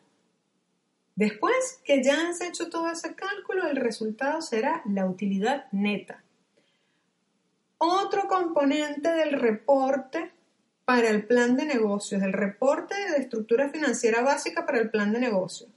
Después 1.14 1.80
que 1.84 2.02
ya 2.02 2.28
has 2.28 2.40
hecho 2.40 2.68
todo 2.68 2.90
ese 2.90 3.14
cálculo, 3.14 3.66
el 3.68 3.76
resultado 3.76 4.40
será 4.40 4.82
la 4.86 5.06
utilidad 5.06 5.66
neta. 5.72 6.22
Otro 7.78 8.28
componente 8.28 9.12
del 9.12 9.32
reporte 9.32 10.32
para 10.84 11.10
el 11.10 11.26
plan 11.26 11.56
de 11.56 11.66
negocios, 11.66 12.22
el 12.22 12.32
reporte 12.32 12.94
de 12.94 13.18
estructura 13.18 13.68
financiera 13.68 14.22
básica 14.22 14.64
para 14.64 14.78
el 14.78 14.90
plan 14.90 15.12
de 15.12 15.18
negocios, 15.18 15.68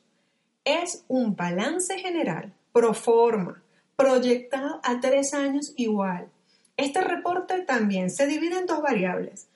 es 0.63 1.06
un 1.08 1.36
balance 1.36 1.98
general, 2.00 2.54
pro 2.72 2.94
forma, 2.94 3.63
proyectado 3.96 4.80
a 4.84 5.00
tres 5.00 5.34
años 5.34 5.74
igual. 5.75 6.30
Este 6.78 7.01
reporte 7.01 7.62
también 7.62 8.10
se 8.10 8.28
divide 8.28 8.60
en 8.60 8.66
dos 8.66 8.82
variables. 8.82 9.50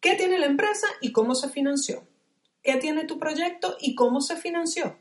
¿Qué 0.00 0.14
tiene 0.14 0.38
la 0.38 0.46
empresa 0.46 0.86
y 1.00 1.12
cómo 1.12 1.34
se 1.34 1.48
financió? 1.48 2.04
¿Qué 2.62 2.76
tiene 2.76 3.04
tu 3.04 3.18
proyecto 3.18 3.76
y 3.80 3.94
cómo 3.94 4.20
se 4.20 4.36
financió? 4.36 4.96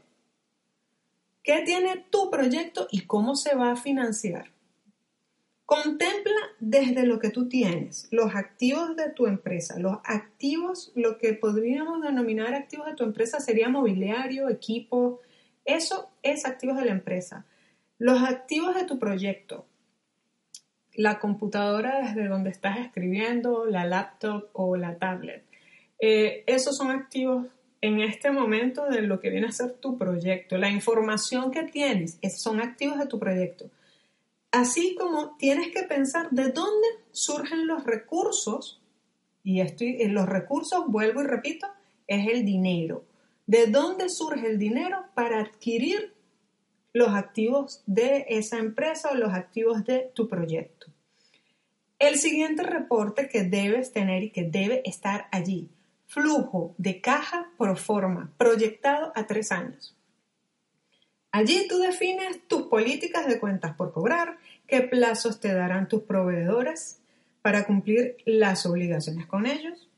¿Qué 1.43 1.61
tiene 1.65 2.05
tu 2.09 2.29
proyecto 2.29 2.87
y 2.91 3.01
cómo 3.05 3.35
se 3.35 3.55
va 3.55 3.71
a 3.71 3.75
financiar? 3.75 4.51
Contempla 5.65 6.35
desde 6.59 7.05
lo 7.05 7.19
que 7.19 7.29
tú 7.29 7.47
tienes, 7.47 8.07
los 8.11 8.35
activos 8.35 8.95
de 8.95 9.09
tu 9.09 9.25
empresa. 9.25 9.79
Los 9.79 9.99
activos, 10.03 10.91
lo 10.95 11.17
que 11.17 11.33
podríamos 11.33 12.01
denominar 12.01 12.53
activos 12.53 12.87
de 12.87 12.95
tu 12.95 13.03
empresa 13.03 13.39
sería 13.39 13.69
mobiliario, 13.69 14.49
equipo. 14.49 15.21
Eso 15.71 16.09
es 16.21 16.45
activos 16.45 16.77
de 16.77 16.85
la 16.85 16.91
empresa. 16.91 17.45
Los 17.97 18.21
activos 18.23 18.75
de 18.75 18.83
tu 18.83 18.99
proyecto. 18.99 19.65
La 20.95 21.19
computadora 21.19 22.01
desde 22.01 22.27
donde 22.27 22.49
estás 22.49 22.79
escribiendo, 22.79 23.65
la 23.65 23.85
laptop 23.85 24.49
o 24.51 24.75
la 24.75 24.97
tablet. 24.97 25.45
Eh, 25.97 26.43
esos 26.45 26.75
son 26.75 26.91
activos 26.91 27.47
en 27.79 28.01
este 28.01 28.31
momento 28.31 28.87
de 28.87 29.01
lo 29.01 29.21
que 29.21 29.29
viene 29.29 29.47
a 29.47 29.53
ser 29.53 29.73
tu 29.73 29.97
proyecto. 29.97 30.57
La 30.57 30.69
información 30.69 31.51
que 31.51 31.63
tienes 31.63 32.19
son 32.37 32.59
activos 32.59 32.99
de 32.99 33.05
tu 33.05 33.17
proyecto. 33.17 33.69
Así 34.51 34.95
como 34.95 35.37
tienes 35.37 35.69
que 35.71 35.83
pensar 35.83 36.29
de 36.31 36.49
dónde 36.51 36.87
surgen 37.11 37.65
los 37.65 37.85
recursos, 37.85 38.81
y 39.41 39.61
estoy, 39.61 40.01
en 40.01 40.13
los 40.13 40.27
recursos, 40.27 40.83
vuelvo 40.87 41.21
y 41.21 41.27
repito, 41.27 41.67
es 42.07 42.27
el 42.27 42.43
dinero. 42.43 43.05
¿De 43.51 43.67
dónde 43.67 44.07
surge 44.07 44.47
el 44.47 44.57
dinero 44.57 45.07
para 45.13 45.41
adquirir 45.41 46.13
los 46.93 47.09
activos 47.09 47.83
de 47.85 48.25
esa 48.29 48.59
empresa 48.59 49.09
o 49.11 49.15
los 49.15 49.33
activos 49.33 49.83
de 49.83 50.09
tu 50.15 50.29
proyecto? 50.29 50.87
El 51.99 52.17
siguiente 52.17 52.63
reporte 52.63 53.27
que 53.27 53.43
debes 53.43 53.91
tener 53.91 54.23
y 54.23 54.29
que 54.29 54.45
debe 54.45 54.81
estar 54.85 55.27
allí, 55.33 55.69
flujo 56.07 56.73
de 56.77 57.01
caja 57.01 57.51
pro 57.57 57.75
forma, 57.75 58.31
proyectado 58.37 59.11
a 59.15 59.27
tres 59.27 59.51
años. 59.51 59.97
Allí 61.33 61.67
tú 61.67 61.77
defines 61.79 62.47
tus 62.47 62.67
políticas 62.67 63.27
de 63.27 63.37
cuentas 63.37 63.75
por 63.75 63.91
cobrar, 63.91 64.37
qué 64.65 64.79
plazos 64.79 65.41
te 65.41 65.53
darán 65.53 65.89
tus 65.89 66.03
proveedores 66.03 67.01
para 67.41 67.65
cumplir 67.65 68.15
las 68.25 68.65
obligaciones 68.65 69.25
con 69.25 69.45
ellos, 69.45 69.89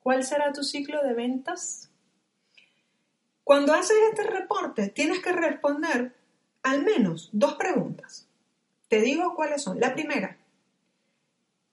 cuál 0.00 0.24
será 0.24 0.52
tu 0.52 0.64
ciclo 0.64 1.04
de 1.04 1.14
ventas. 1.14 1.85
Cuando 3.46 3.74
haces 3.74 3.96
este 4.10 4.24
reporte, 4.24 4.88
tienes 4.88 5.20
que 5.20 5.30
responder 5.30 6.12
al 6.64 6.82
menos 6.82 7.30
dos 7.32 7.54
preguntas. 7.54 8.26
Te 8.88 9.00
digo 9.00 9.36
cuáles 9.36 9.62
son. 9.62 9.78
La 9.78 9.94
primera, 9.94 10.36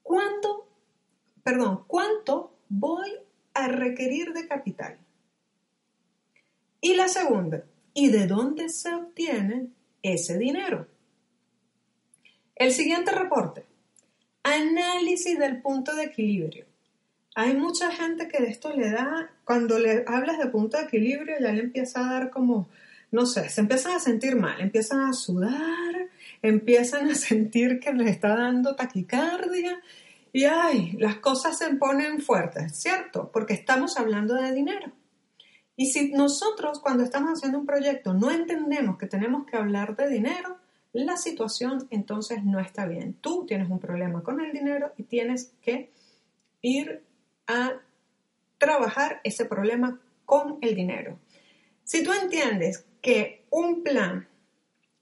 ¿cuánto, 0.00 0.68
perdón, 1.42 1.82
cuánto 1.88 2.54
voy 2.68 3.10
a 3.54 3.66
requerir 3.66 4.32
de 4.32 4.46
capital? 4.46 4.98
Y 6.80 6.94
la 6.94 7.08
segunda, 7.08 7.64
y 7.92 8.08
de 8.08 8.28
dónde 8.28 8.68
se 8.68 8.94
obtiene 8.94 9.66
ese 10.00 10.38
dinero. 10.38 10.86
El 12.54 12.70
siguiente 12.70 13.10
reporte. 13.10 13.66
Análisis 14.44 15.36
del 15.40 15.60
punto 15.60 15.96
de 15.96 16.04
equilibrio. 16.04 16.66
Hay 17.36 17.54
mucha 17.56 17.90
gente 17.90 18.28
que 18.28 18.42
de 18.42 18.48
esto 18.48 18.72
le 18.72 18.90
da, 18.90 19.30
cuando 19.44 19.78
le 19.78 20.04
hablas 20.06 20.38
de 20.38 20.46
punto 20.46 20.76
de 20.76 20.84
equilibrio, 20.84 21.36
ya 21.40 21.52
le 21.52 21.62
empieza 21.62 22.00
a 22.00 22.12
dar 22.12 22.30
como, 22.30 22.68
no 23.10 23.26
sé, 23.26 23.48
se 23.48 23.60
empiezan 23.60 23.96
a 23.96 24.00
sentir 24.00 24.36
mal, 24.36 24.60
empiezan 24.60 25.00
a 25.00 25.12
sudar, 25.12 26.08
empiezan 26.42 27.10
a 27.10 27.14
sentir 27.16 27.80
que 27.80 27.92
les 27.92 28.08
está 28.08 28.36
dando 28.36 28.76
taquicardia 28.76 29.80
y 30.32 30.44
ay, 30.44 30.96
las 30.98 31.16
cosas 31.16 31.56
se 31.56 31.70
ponen 31.74 32.20
fuertes, 32.20 32.76
¿cierto? 32.76 33.30
Porque 33.32 33.54
estamos 33.54 33.96
hablando 33.98 34.34
de 34.34 34.52
dinero. 34.52 34.90
Y 35.76 35.86
si 35.92 36.12
nosotros 36.12 36.80
cuando 36.80 37.04
estamos 37.04 37.38
haciendo 37.38 37.58
un 37.58 37.66
proyecto 37.66 38.14
no 38.14 38.32
entendemos 38.32 38.98
que 38.98 39.06
tenemos 39.06 39.46
que 39.46 39.56
hablar 39.56 39.96
de 39.96 40.08
dinero, 40.08 40.58
la 40.92 41.16
situación 41.16 41.86
entonces 41.90 42.44
no 42.44 42.58
está 42.58 42.86
bien. 42.86 43.14
Tú 43.14 43.46
tienes 43.46 43.70
un 43.70 43.78
problema 43.78 44.24
con 44.24 44.40
el 44.40 44.52
dinero 44.52 44.92
y 44.96 45.04
tienes 45.04 45.52
que 45.62 45.92
ir 46.62 47.03
a 47.46 47.80
trabajar 48.58 49.20
ese 49.24 49.44
problema 49.44 50.00
con 50.24 50.58
el 50.62 50.74
dinero. 50.74 51.18
Si 51.84 52.02
tú 52.02 52.12
entiendes 52.12 52.86
que 53.02 53.44
un 53.50 53.82
plan 53.82 54.26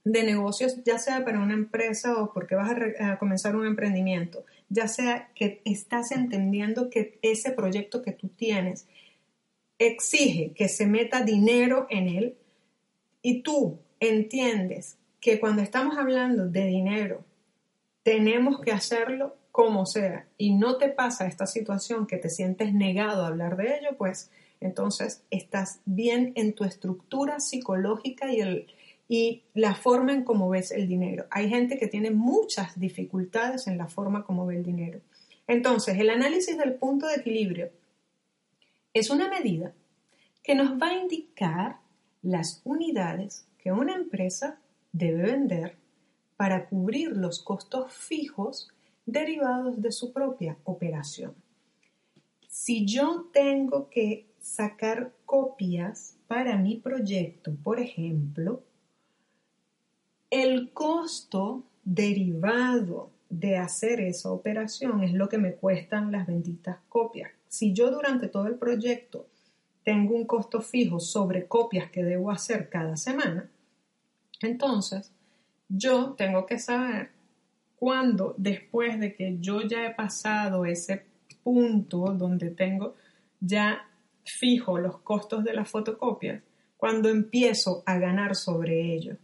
de 0.05 0.25
negocios, 0.25 0.83
ya 0.85 0.99
sea 0.99 1.25
para 1.25 1.41
una 1.41 1.55
empresa 1.55 2.21
o 2.21 2.33
porque 2.33 2.57
vas 2.57 2.71
a, 2.71 3.13
a, 3.13 3.19
comenzar 3.19 3.55
un 3.55 3.67
emprendimiento, 3.67 4.45
ya 4.69 4.89
sea 4.89 5.31
que 5.35 5.63
estás 5.65 6.11
entendiendo 6.11 6.91
que 6.91 7.19
ese 7.23 7.53
proyecto 7.53 8.03
que 8.03 8.13
tú 8.13 8.29
tienes 8.29 8.89
exige 9.79 10.53
que 10.55 10.69
se 10.69 10.87
meta 10.87 11.23
dinero 11.23 11.87
en 11.89 12.09
él 12.09 12.37
y 13.23 13.43
tú 13.43 13.79
entiendes 14.01 14.99
que 15.21 15.39
cuando 15.39 15.63
estamos 15.63 15.97
hablando 15.97 16.49
de 16.49 16.67
dinero, 16.67 17.25
tenemos 18.03 18.61
que 18.61 18.73
hacerlo 18.73 19.37
como 19.53 19.85
sea 19.85 20.27
y 20.39 20.55
no 20.55 20.79
te 20.79 20.89
pasa 20.89 21.27
esta 21.27 21.47
situación 21.47 22.07
que 22.07 22.17
te 22.17 22.31
sientes 22.31 22.73
negado 22.73 23.23
a 23.23 23.29
hablar 23.29 23.57
de 23.57 23.77
ello, 23.77 23.91
pues 23.99 24.31
entonces 24.61 25.23
estás 25.31 25.81
bien 25.85 26.33
en 26.37 26.55
tu 26.55 26.65
estructura 26.65 27.39
psicológica 27.39 28.33
y, 28.33 28.41
el, 28.41 28.67
y 29.09 29.43
la 29.53 29.75
forma 29.75 30.15
en 30.15 30.25
cómo 30.25 30.49
ves 30.49 30.71
el 30.71 30.89
dinero. 30.89 31.27
Hay 31.31 31.51
gente 31.51 31.79
que 31.79 31.87
tiene 31.87 32.11
muchas 32.11 32.79
dificultades 32.81 33.67
en 33.67 33.77
la 33.77 33.89
forma 33.89 34.25
como 34.25 34.47
ve 34.47 34.57
el 34.57 34.65
dinero. 34.65 35.01
Entonces, 35.47 35.99
el 35.99 36.09
análisis 36.09 36.57
del 36.57 36.75
punto 36.75 37.07
de 37.07 37.17
equilibrio 37.17 37.71
es 38.95 39.11
una 39.11 39.29
medida 39.29 39.75
que 40.43 40.55
nos 40.55 40.81
va 40.81 40.89
a 40.89 40.95
indicar 40.95 41.77
las 42.23 42.63
unidades 42.65 43.47
que 43.59 43.73
una 43.73 43.95
empresa 43.95 44.59
debe 44.93 45.23
vender 45.23 45.77
para 46.37 46.67
cubrir 46.69 47.17
los 47.17 47.43
costos 47.43 47.93
fijos 47.93 48.73
derivados 49.07 49.81
de 49.81 49.93
su 49.93 50.13
propia 50.13 50.57
operación. 50.65 51.35
Si 52.49 52.85
yo 52.85 53.29
tengo 53.33 53.89
que 53.89 54.27
sacar 54.41 55.13
copias 55.25 56.17
para 56.27 56.57
mi 56.57 56.77
proyecto, 56.77 57.55
por 57.63 57.81
ejemplo, 57.81 58.63
el 60.31 60.73
costo 60.73 61.65
derivado 61.85 63.11
de 63.29 63.57
hacer 63.57 64.01
esa 64.01 64.31
operación 64.31 65.03
es 65.03 65.13
lo 65.13 65.29
que 65.29 65.39
me 65.39 65.55
cuestan 65.55 66.13
las 66.13 66.27
benditas 66.27 66.79
copias. 66.89 67.31
Si 67.49 67.73
yo 67.73 67.91
durante 67.91 68.29
todo 68.29 68.47
el 68.47 68.57
proyecto 68.57 69.27
tengo 69.85 70.15
un 70.15 70.27
costo 70.27 70.61
fijo 70.61 71.01
sobre 71.01 71.47
copias 71.47 71.91
que 71.91 72.05
debo 72.05 72.31
hacer 72.31 72.69
cada 72.69 72.97
semana, 72.97 73.51
entonces 74.43 75.13
yo 75.69 76.13
tengo 76.13 76.47
que 76.47 76.59
saber 76.59 77.11
cuándo, 77.83 78.37
después 78.39 79.01
de 79.01 79.13
que 79.13 79.39
yo 79.41 79.63
ya 79.63 79.85
he 79.85 79.93
pasado 79.93 80.65
ese 80.65 81.03
punto 81.43 82.15
donde 82.17 82.51
tengo 82.51 82.95
ya 83.41 83.89
fijo 84.25 84.79
los 84.79 84.99
costos 84.99 85.43
de 85.43 85.53
las 85.53 85.69
fotocopias, 85.69 86.45
cuando 86.77 87.09
empiezo 87.09 87.83
a 87.85 87.99
ganar 87.99 88.37
sobre 88.37 88.95
ello. 88.95 89.17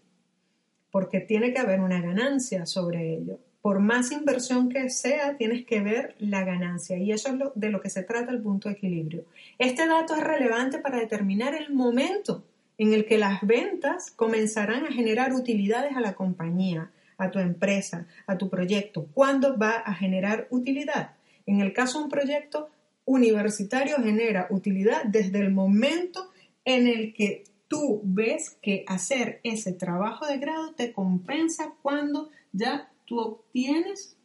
Porque 0.91 1.21
tiene 1.21 1.53
que 1.53 1.61
haber 1.61 1.79
una 1.79 2.03
ganancia 2.03 2.67
sobre 2.67 3.15
ello 3.15 3.39
por 3.63 3.79
más 3.79 4.11
inversión 4.11 4.69
que 4.69 4.91
sea, 4.91 5.37
tienes 5.37 5.65
que 5.65 5.81
ver 5.81 6.17
la 6.19 6.45
ganancia 6.45 6.97
y 6.97 7.13
eso 7.13 7.29
es 7.29 7.35
lo, 7.35 7.53
de 7.55 7.71
lo 7.71 7.81
que 7.81 7.91
se 7.91 8.03
trata 8.03 8.33
el 8.33 8.43
punto 8.43 8.69
de 8.69 8.75
equilibrio. 8.75 9.25
Este 9.59 9.87
dato 9.87 10.17
es 10.17 10.25
relevante 10.25 10.79
para 10.79 10.99
determinar 10.99 11.55
el 11.55 11.73
momento 11.73 12.43
en 12.77 12.93
el 12.93 13.07
que 13.07 13.19
las 13.19 13.41
ventas 13.43 14.11
comenzarán 14.11 14.85
a 14.87 14.93
generar 14.93 15.33
utilidades 15.33 15.97
a 15.97 16.01
la 16.01 16.15
compañía, 16.15 16.91
a 17.19 17.31
tu 17.31 17.39
empresa, 17.39 18.07
a 18.27 18.39
tu 18.39 18.49
proyecto. 18.49 19.07
¿Cuándo 19.13 19.59
va 19.59 19.73
a 19.73 19.95
generar 19.95 20.47
utilidad? 20.51 21.11
En 21.47 21.61
el 21.61 21.73
caso 21.73 21.99
de 21.99 22.05
un 22.05 22.11
proyecto 22.11 22.71
universitario 23.05 23.97
genera 23.97 24.47
utilidad 24.51 25.05
desde 25.05 25.41
el 25.41 25.51
momento 25.51 26.31
en 26.65 26.87
el 26.87 27.15
que 27.15 27.45
tú 27.69 28.01
ves 28.05 28.57
que 28.63 28.85
hacer 28.87 29.41
ese 29.43 29.73
trabajo 29.73 30.27
de 30.27 30.39
grado 30.39 30.73
te 30.75 30.93
compensa 30.93 31.75
cuando 31.83 32.31
ya 32.53 32.91
tú 33.05 33.19
obtienes 33.19 34.17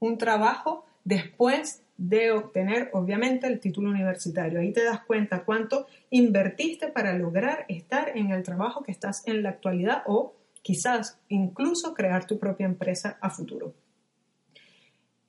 un 0.00 0.18
trabajo 0.18 0.84
después 1.04 1.82
de 1.96 2.32
obtener, 2.32 2.90
obviamente, 2.92 3.46
el 3.46 3.60
título 3.60 3.90
universitario. 3.90 4.58
Ahí 4.58 4.72
te 4.72 4.82
das 4.82 5.04
cuenta 5.04 5.44
cuánto 5.44 5.86
invertiste 6.10 6.88
para 6.88 7.16
lograr 7.16 7.64
estar 7.68 8.16
en 8.16 8.32
el 8.32 8.42
trabajo 8.42 8.82
que 8.82 8.90
estás 8.90 9.26
en 9.26 9.42
la 9.42 9.50
actualidad 9.50 10.02
o 10.06 10.34
quizás 10.62 11.18
incluso 11.28 11.94
crear 11.94 12.26
tu 12.26 12.38
propia 12.38 12.66
empresa 12.66 13.18
a 13.20 13.30
futuro. 13.30 13.74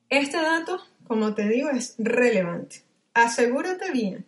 Este 0.10 0.38
dato, 0.38 0.80
como 1.08 1.34
te 1.34 1.48
digo, 1.50 1.70
es 1.70 1.96
relevante. 1.98 2.84
Asegúrate 3.14 3.92
bien 3.92 4.26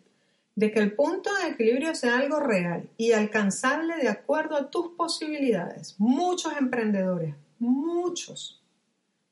de 0.55 0.71
que 0.71 0.79
el 0.79 0.93
punto 0.93 1.29
de 1.35 1.49
equilibrio 1.49 1.93
sea 1.95 2.17
algo 2.17 2.39
real 2.39 2.89
y 2.97 3.11
alcanzable 3.11 3.95
de 3.97 4.07
acuerdo 4.07 4.55
a 4.55 4.69
tus 4.69 4.89
posibilidades. 4.89 5.95
Muchos 5.97 6.57
emprendedores, 6.57 7.35
muchos, 7.59 8.61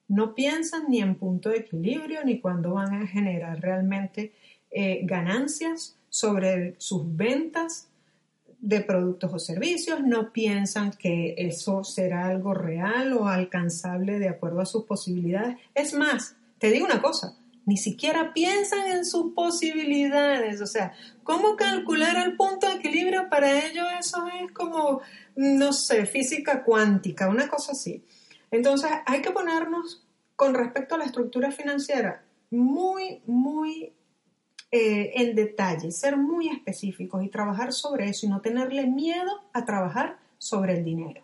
no 0.08 0.36
piensan 0.36 0.90
ni 0.90 1.02
en 1.02 1.16
punto 1.16 1.50
de 1.50 1.58
equilibrio 1.58 2.24
ni 2.24 2.40
cuándo 2.40 2.74
van 2.74 2.94
a 2.94 3.08
generar 3.08 3.60
realmente 3.62 4.34
eh, 4.70 5.02
ganancias 5.04 5.98
sobre 6.10 6.76
sus 6.78 7.16
ventas 7.16 7.88
de 8.64 8.80
productos 8.80 9.30
o 9.34 9.40
servicios, 9.40 10.00
no 10.06 10.32
piensan 10.32 10.92
que 10.92 11.36
eso 11.38 11.84
será 11.84 12.28
algo 12.28 12.54
real 12.54 13.12
o 13.12 13.28
alcanzable 13.28 14.20
de 14.20 14.30
acuerdo 14.30 14.62
a 14.62 14.66
sus 14.66 14.86
posibilidades. 14.86 15.58
Es 15.76 15.94
más, 15.94 16.38
te 16.60 16.72
digo 16.72 16.86
una 16.86 17.02
cosa, 17.02 17.36
ni 17.66 17.76
siquiera 17.76 18.32
piensan 18.34 18.90
en 18.90 19.04
sus 19.04 19.34
posibilidades. 19.34 20.62
O 20.62 20.66
sea, 20.66 20.94
¿cómo 21.24 21.58
calcular 21.58 22.16
el 22.26 22.38
punto 22.38 22.68
de 22.68 22.76
equilibrio? 22.76 23.28
Para 23.30 23.66
ellos 23.66 23.86
eso 24.00 24.26
es 24.42 24.50
como, 24.54 25.02
no 25.36 25.74
sé, 25.74 26.06
física 26.06 26.64
cuántica, 26.64 27.28
una 27.28 27.50
cosa 27.50 27.74
así. 27.74 28.02
Entonces, 28.50 28.90
hay 29.06 29.22
que 29.22 29.32
ponernos 29.32 30.06
con 30.38 30.54
respecto 30.54 30.96
a 30.96 31.00
la 31.00 31.06
estructura 31.06 31.52
financiera 31.52 32.24
muy, 32.50 33.22
muy 33.26 33.92
eh, 34.76 35.22
en 35.22 35.36
detalle, 35.36 35.92
ser 35.92 36.18
muy 36.18 36.48
específicos 36.48 37.24
y 37.24 37.30
trabajar 37.30 37.74
sobre 37.74 38.10
eso 38.10 38.26
y 38.26 38.30
no 38.30 38.42
tenerle 38.42 38.88
miedo 38.88 39.44
a 39.54 39.66
trabajar 39.66 40.18
sobre 40.40 40.74
el 40.74 40.84
dinero. 40.84 41.22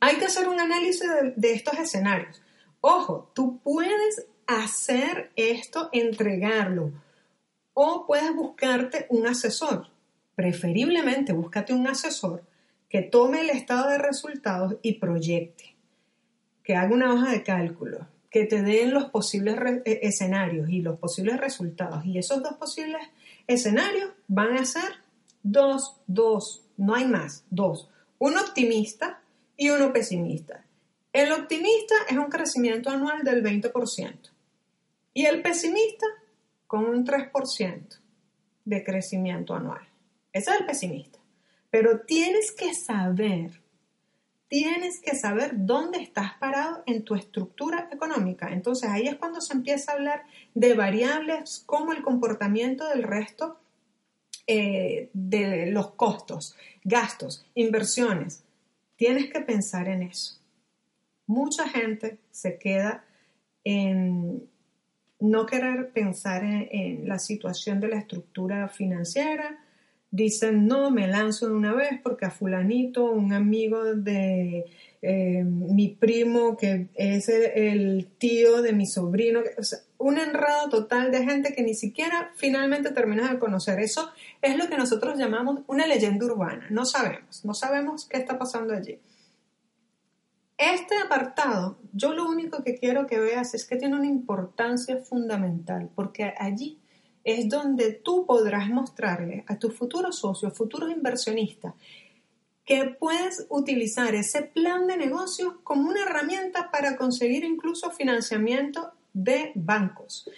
Hay 0.00 0.16
que 0.16 0.24
hacer 0.24 0.48
un 0.48 0.58
análisis 0.58 1.08
de 1.36 1.52
estos 1.52 1.78
escenarios. 1.78 2.42
Ojo, 2.80 3.30
tú 3.36 3.60
puedes 3.62 4.26
hacer 4.48 5.30
esto, 5.36 5.90
entregarlo. 5.92 6.90
O 7.72 8.04
puedes 8.04 8.34
buscarte 8.34 9.06
un 9.10 9.28
asesor. 9.28 9.86
Preferiblemente 10.34 11.32
búscate 11.32 11.72
un 11.72 11.86
asesor 11.86 12.42
que 12.88 13.02
tome 13.02 13.42
el 13.42 13.50
estado 13.50 13.90
de 13.90 13.98
resultados 13.98 14.74
y 14.82 14.94
proyecte, 14.94 15.76
que 16.64 16.74
haga 16.74 16.92
una 16.92 17.14
hoja 17.14 17.30
de 17.30 17.44
cálculo, 17.44 18.08
que 18.38 18.44
te 18.44 18.62
den 18.62 18.94
los 18.94 19.06
posibles 19.06 19.56
eh, 19.84 19.98
escenarios 20.02 20.70
y 20.70 20.80
los 20.80 20.96
posibles 20.96 21.40
resultados. 21.40 22.06
Y 22.06 22.18
esos 22.18 22.40
dos 22.40 22.52
posibles 22.52 23.02
escenarios 23.48 24.12
van 24.28 24.56
a 24.56 24.64
ser 24.64 24.92
dos, 25.42 25.96
dos, 26.06 26.62
no 26.76 26.94
hay 26.94 27.06
más, 27.06 27.44
dos. 27.50 27.88
Uno 28.18 28.40
optimista 28.40 29.20
y 29.56 29.70
uno 29.70 29.92
pesimista. 29.92 30.64
El 31.12 31.32
optimista 31.32 31.96
es 32.08 32.16
un 32.16 32.26
crecimiento 32.26 32.90
anual 32.90 33.24
del 33.24 33.42
20%. 33.42 34.14
Y 35.14 35.26
el 35.26 35.42
pesimista 35.42 36.06
con 36.68 36.84
un 36.84 37.04
3% 37.04 37.98
de 38.64 38.84
crecimiento 38.84 39.54
anual. 39.54 39.82
Ese 40.32 40.52
es 40.52 40.60
el 40.60 40.66
pesimista. 40.66 41.18
Pero 41.70 42.02
tienes 42.02 42.52
que 42.52 42.72
saber, 42.72 43.60
tienes 44.48 45.00
que 45.00 45.14
saber 45.14 45.52
dónde 45.54 45.98
estás 46.00 46.32
parado 46.38 46.82
en 46.86 47.04
tu 47.04 47.14
estructura 47.14 47.88
económica. 47.92 48.50
Entonces 48.52 48.90
ahí 48.90 49.06
es 49.06 49.16
cuando 49.16 49.40
se 49.40 49.52
empieza 49.52 49.92
a 49.92 49.94
hablar 49.96 50.24
de 50.54 50.74
variables 50.74 51.62
como 51.66 51.92
el 51.92 52.02
comportamiento 52.02 52.88
del 52.88 53.02
resto 53.02 53.60
eh, 54.46 55.10
de 55.12 55.66
los 55.66 55.92
costos, 55.92 56.56
gastos, 56.82 57.46
inversiones. 57.54 58.44
Tienes 58.96 59.30
que 59.30 59.40
pensar 59.40 59.88
en 59.88 60.02
eso. 60.02 60.40
Mucha 61.26 61.68
gente 61.68 62.18
se 62.30 62.58
queda 62.58 63.04
en, 63.62 64.48
no 65.20 65.44
querer 65.44 65.90
pensar 65.92 66.42
en, 66.44 67.06
la 67.06 67.18
situación 67.18 67.80
de 67.80 67.88
la 67.88 67.98
estructura 67.98 68.68
financiera. 68.68 69.62
Dicen, 70.10 70.66
no, 70.66 70.90
me 70.90 71.06
lanzo 71.06 71.48
de 71.48 71.54
una 71.54 71.74
vez 71.74 72.00
porque 72.02 72.24
a 72.24 72.30
fulanito, 72.30 73.10
un 73.10 73.34
amigo 73.34 73.94
de 73.94 74.64
eh, 75.02 75.44
mi 75.44 75.88
primo, 75.88 76.56
que 76.56 76.88
es 76.94 77.28
el, 77.28 78.08
tío 78.18 78.62
de 78.62 78.72
mi 78.72 78.86
sobrino, 78.86 79.40
un 79.98 80.18
enredo 80.18 80.68
total 80.70 81.10
de 81.10 81.24
gente 81.24 81.54
que 81.54 81.62
ni 81.62 81.74
siquiera 81.74 82.32
finalmente 82.36 82.90
terminas 82.90 83.30
de 83.30 83.38
conocer. 83.38 83.80
Eso 83.80 84.10
es 84.40 84.56
lo 84.56 84.68
que 84.68 84.76
nosotros 84.76 85.18
llamamos 85.18 85.60
una 85.66 85.86
leyenda 85.86 86.24
urbana. 86.24 86.66
No 86.70 86.84
sabemos, 86.84 87.44
no 87.44 87.54
sabemos 87.54 88.06
qué 88.06 88.16
está 88.16 88.38
pasando 88.38 88.74
allí. 88.74 88.98
Este 90.56 90.96
apartado, 90.96 91.78
yo 91.92 92.14
lo 92.14 92.28
único 92.28 92.64
que 92.64 92.76
quiero 92.78 93.06
que 93.06 93.20
veas 93.20 93.54
es 93.54 93.64
que 93.64 93.76
tiene 93.76 93.94
una 93.94 94.08
importancia 94.08 94.96
fundamental, 94.96 95.88
porque 95.94 96.34
allí 96.36 96.80
es 97.32 97.48
donde 97.48 97.92
tú 97.92 98.24
podrás 98.26 98.68
mostrarle 98.68 99.44
a 99.46 99.58
tus 99.58 99.74
futuros 99.74 100.18
socios, 100.18 100.56
futuros 100.56 100.90
inversionistas, 100.90 101.74
que 102.64 102.96
puedes 102.98 103.46
utilizar 103.48 104.14
ese 104.14 104.42
plan 104.42 104.86
de 104.86 104.96
negocios 104.96 105.54
como 105.64 105.88
una 105.88 106.02
herramienta 106.02 106.70
para 106.70 106.96
conseguir 106.96 107.44
incluso 107.44 107.90
financiamiento 107.90 108.92
de 109.12 109.52
bancos. 109.54 110.30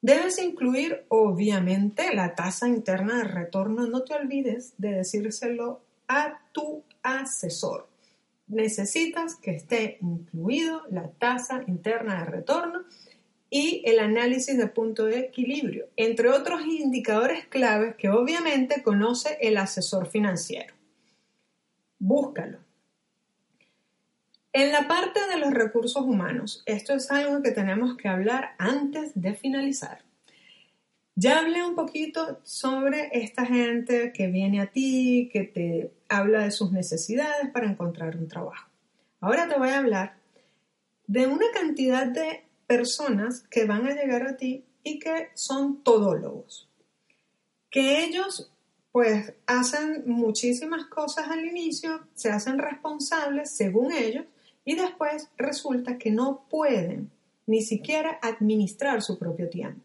Debes 0.00 0.38
incluir, 0.38 1.04
obviamente, 1.08 2.14
la 2.14 2.34
tasa 2.34 2.68
interna 2.68 3.18
de 3.18 3.24
retorno. 3.24 3.86
No 3.86 4.02
te 4.02 4.14
olvides 4.14 4.74
de 4.78 4.92
decírselo 4.92 5.80
a 6.06 6.40
tu 6.52 6.82
asesor 7.02 7.88
necesitas 8.48 9.36
que 9.36 9.52
esté 9.52 9.98
incluido 10.00 10.82
la 10.90 11.08
tasa 11.08 11.62
interna 11.66 12.20
de 12.20 12.24
retorno 12.24 12.84
y 13.50 13.82
el 13.86 13.98
análisis 13.98 14.56
de 14.56 14.66
punto 14.66 15.06
de 15.06 15.20
equilibrio, 15.20 15.88
entre 15.96 16.28
otros 16.28 16.62
indicadores 16.66 17.46
claves 17.46 17.96
que 17.96 18.10
obviamente 18.10 18.82
conoce 18.82 19.38
el 19.40 19.56
asesor 19.56 20.06
financiero. 20.08 20.74
Búscalo. 21.98 22.58
En 24.52 24.72
la 24.72 24.88
parte 24.88 25.20
de 25.28 25.38
los 25.38 25.52
recursos 25.52 26.02
humanos, 26.02 26.62
esto 26.66 26.94
es 26.94 27.10
algo 27.10 27.42
que 27.42 27.52
tenemos 27.52 27.96
que 27.96 28.08
hablar 28.08 28.54
antes 28.58 29.12
de 29.14 29.34
finalizar. 29.34 30.02
Ya 31.14 31.40
hablé 31.40 31.64
un 31.64 31.74
poquito 31.74 32.40
sobre 32.44 33.10
esta 33.12 33.44
gente 33.44 34.12
que 34.12 34.28
viene 34.28 34.60
a 34.60 34.66
ti, 34.66 35.28
que 35.32 35.44
te 35.44 35.92
habla 36.08 36.44
de 36.44 36.50
sus 36.50 36.70
necesidades 36.72 37.50
para 37.52 37.66
encontrar 37.66 38.16
un 38.16 38.28
trabajo. 38.28 38.68
Ahora 39.20 39.48
te 39.48 39.58
voy 39.58 39.70
a 39.70 39.78
hablar 39.78 40.14
de 41.06 41.26
una 41.26 41.46
cantidad 41.52 42.06
de 42.06 42.44
personas 42.68 43.44
que 43.50 43.64
van 43.64 43.86
a 43.86 43.94
llegar 43.94 44.28
a 44.28 44.36
ti 44.36 44.64
y 44.84 45.00
que 45.00 45.30
son 45.34 45.82
todólogos. 45.82 46.68
Que 47.70 48.04
ellos 48.04 48.52
pues 48.92 49.32
hacen 49.46 50.04
muchísimas 50.06 50.86
cosas 50.86 51.28
al 51.28 51.44
inicio, 51.44 52.06
se 52.14 52.30
hacen 52.30 52.58
responsables 52.58 53.50
según 53.50 53.92
ellos 53.92 54.24
y 54.64 54.76
después 54.76 55.28
resulta 55.36 55.98
que 55.98 56.10
no 56.10 56.46
pueden 56.48 57.10
ni 57.46 57.62
siquiera 57.62 58.18
administrar 58.22 59.02
su 59.02 59.18
propio 59.18 59.48
tiempo. 59.48 59.80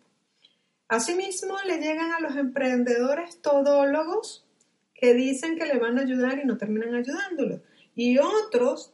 Asimismo, 0.89 1.55
le 1.65 1.79
llegan 1.79 2.11
a 2.11 2.19
los 2.19 2.35
emprendedores 2.35 3.41
todólogos 3.41 4.45
que 4.93 5.13
dicen 5.13 5.57
que 5.57 5.65
le 5.65 5.79
van 5.79 5.97
a 5.97 6.01
ayudar 6.01 6.39
y 6.39 6.45
no 6.45 6.57
terminan 6.57 6.93
ayudándolo. 6.93 7.61
Y 7.95 8.17
otros 8.19 8.93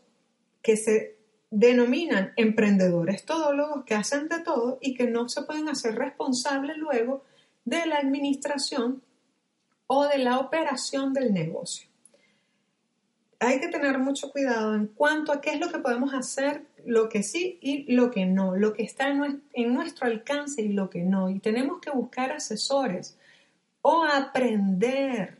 que 0.61 0.77
se 0.77 1.18
denominan 1.51 2.33
emprendedores 2.35 3.25
todólogos 3.25 3.83
que 3.85 3.95
hacen 3.95 4.27
de 4.27 4.39
todo 4.39 4.77
y 4.81 4.93
que 4.93 5.07
no 5.07 5.29
se 5.29 5.43
pueden 5.43 5.67
hacer 5.67 5.95
responsables 5.95 6.77
luego 6.77 7.23
de 7.65 7.85
la 7.85 7.97
administración 7.97 9.01
o 9.87 10.05
de 10.05 10.19
la 10.19 10.39
operación 10.39 11.13
del 11.13 11.33
negocio. 11.33 11.89
Hay 13.39 13.59
que 13.59 13.69
tener 13.69 13.97
mucho 13.99 14.31
cuidado 14.31 14.75
en 14.75 14.87
cuanto 14.87 15.31
a 15.31 15.41
qué 15.41 15.51
es 15.51 15.59
lo 15.59 15.71
que 15.71 15.79
podemos 15.79 16.13
hacer 16.13 16.65
lo 16.85 17.09
que 17.09 17.23
sí 17.23 17.57
y 17.61 17.91
lo 17.93 18.11
que 18.11 18.25
no, 18.25 18.55
lo 18.55 18.73
que 18.73 18.83
está 18.83 19.07
en 19.07 19.73
nuestro 19.73 20.07
alcance 20.07 20.61
y 20.61 20.69
lo 20.69 20.89
que 20.89 21.03
no. 21.03 21.29
Y 21.29 21.39
tenemos 21.39 21.79
que 21.79 21.91
buscar 21.91 22.31
asesores 22.31 23.17
o 23.81 24.03
aprender. 24.03 25.38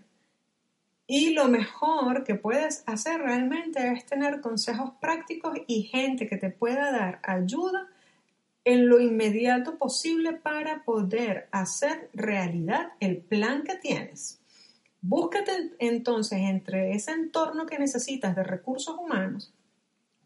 Y 1.09 1.33
lo 1.33 1.47
mejor 1.47 2.23
que 2.23 2.35
puedes 2.35 2.83
hacer 2.85 3.19
realmente 3.19 3.91
es 3.91 4.05
tener 4.05 4.41
consejos 4.41 4.91
prácticos 5.01 5.57
y 5.65 5.83
gente 5.83 6.27
que 6.27 6.37
te 6.37 6.51
pueda 6.51 6.91
dar 6.91 7.19
ayuda 7.23 7.87
en 8.63 8.87
lo 8.87 9.01
inmediato 9.01 9.77
posible 9.77 10.33
para 10.33 10.83
poder 10.83 11.49
hacer 11.51 12.09
realidad 12.13 12.93
el 12.99 13.17
plan 13.17 13.63
que 13.63 13.75
tienes. 13.75 14.39
Búscate 15.01 15.71
entonces 15.79 16.39
entre 16.41 16.91
ese 16.91 17.11
entorno 17.11 17.65
que 17.65 17.79
necesitas 17.79 18.35
de 18.35 18.43
recursos 18.43 18.95
humanos 18.95 19.51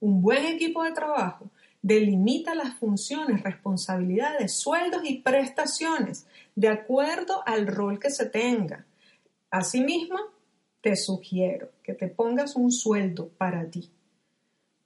un 0.01 0.21
buen 0.21 0.45
equipo 0.45 0.83
de 0.83 0.91
trabajo 0.91 1.49
Delimita 1.83 2.55
las 2.55 2.77
funciones, 2.77 3.43
responsabilidades, 3.43 4.53
sueldos 4.53 5.01
y 5.03 5.19
prestaciones 5.19 6.25
de 6.55 6.69
acuerdo 6.69 7.43
al 7.45 7.67
rol 7.67 7.99
que 7.99 8.09
se 8.09 8.25
tenga. 8.25 8.85
Asimismo, 9.51 10.17
te 10.83 10.97
sugiero 10.97 11.69
que 11.81 11.93
te 11.93 12.09
pongas 12.09 12.57
un 12.57 12.69
sueldo 12.69 13.29
para 13.29 13.69
ti. 13.69 13.89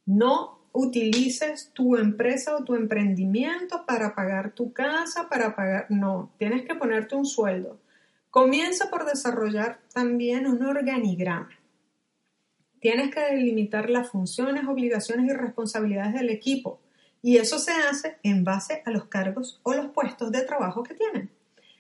No 0.06 0.60
utilices 0.72 1.72
tu 1.74 1.98
empresa 1.98 2.56
o 2.56 2.64
tu 2.64 2.76
emprendimiento 2.76 3.84
para 3.88 4.14
pagar 4.14 4.52
tu 4.52 4.74
casa, 4.74 5.28
para 5.28 5.56
pagar... 5.56 5.88
No, 5.90 6.32
tienes 6.38 6.68
que 6.68 6.76
ponerte 6.76 7.16
un 7.16 7.26
sueldo. 7.26 7.80
Comienza 8.30 8.92
por 8.92 9.08
desarrollar 9.08 9.80
también 9.92 10.46
un 10.46 10.64
organigrama. 10.64 11.50
Tienes 12.80 13.12
que 13.12 13.22
delimitar 13.22 13.90
las 13.90 14.10
funciones, 14.10 14.68
obligaciones 14.68 15.26
y 15.26 15.34
responsabilidades 15.34 16.14
del 16.14 16.30
equipo. 16.30 16.80
Y 17.24 17.38
eso 17.38 17.58
se 17.58 17.72
hace 17.72 18.18
en 18.22 18.44
base 18.44 18.84
a 18.86 18.92
los 18.92 19.06
cargos 19.06 19.60
o 19.64 19.74
los 19.74 19.88
puestos 19.88 20.32
de 20.32 20.44
trabajo 20.44 20.84
que 20.84 20.94
tienen. 20.94 21.32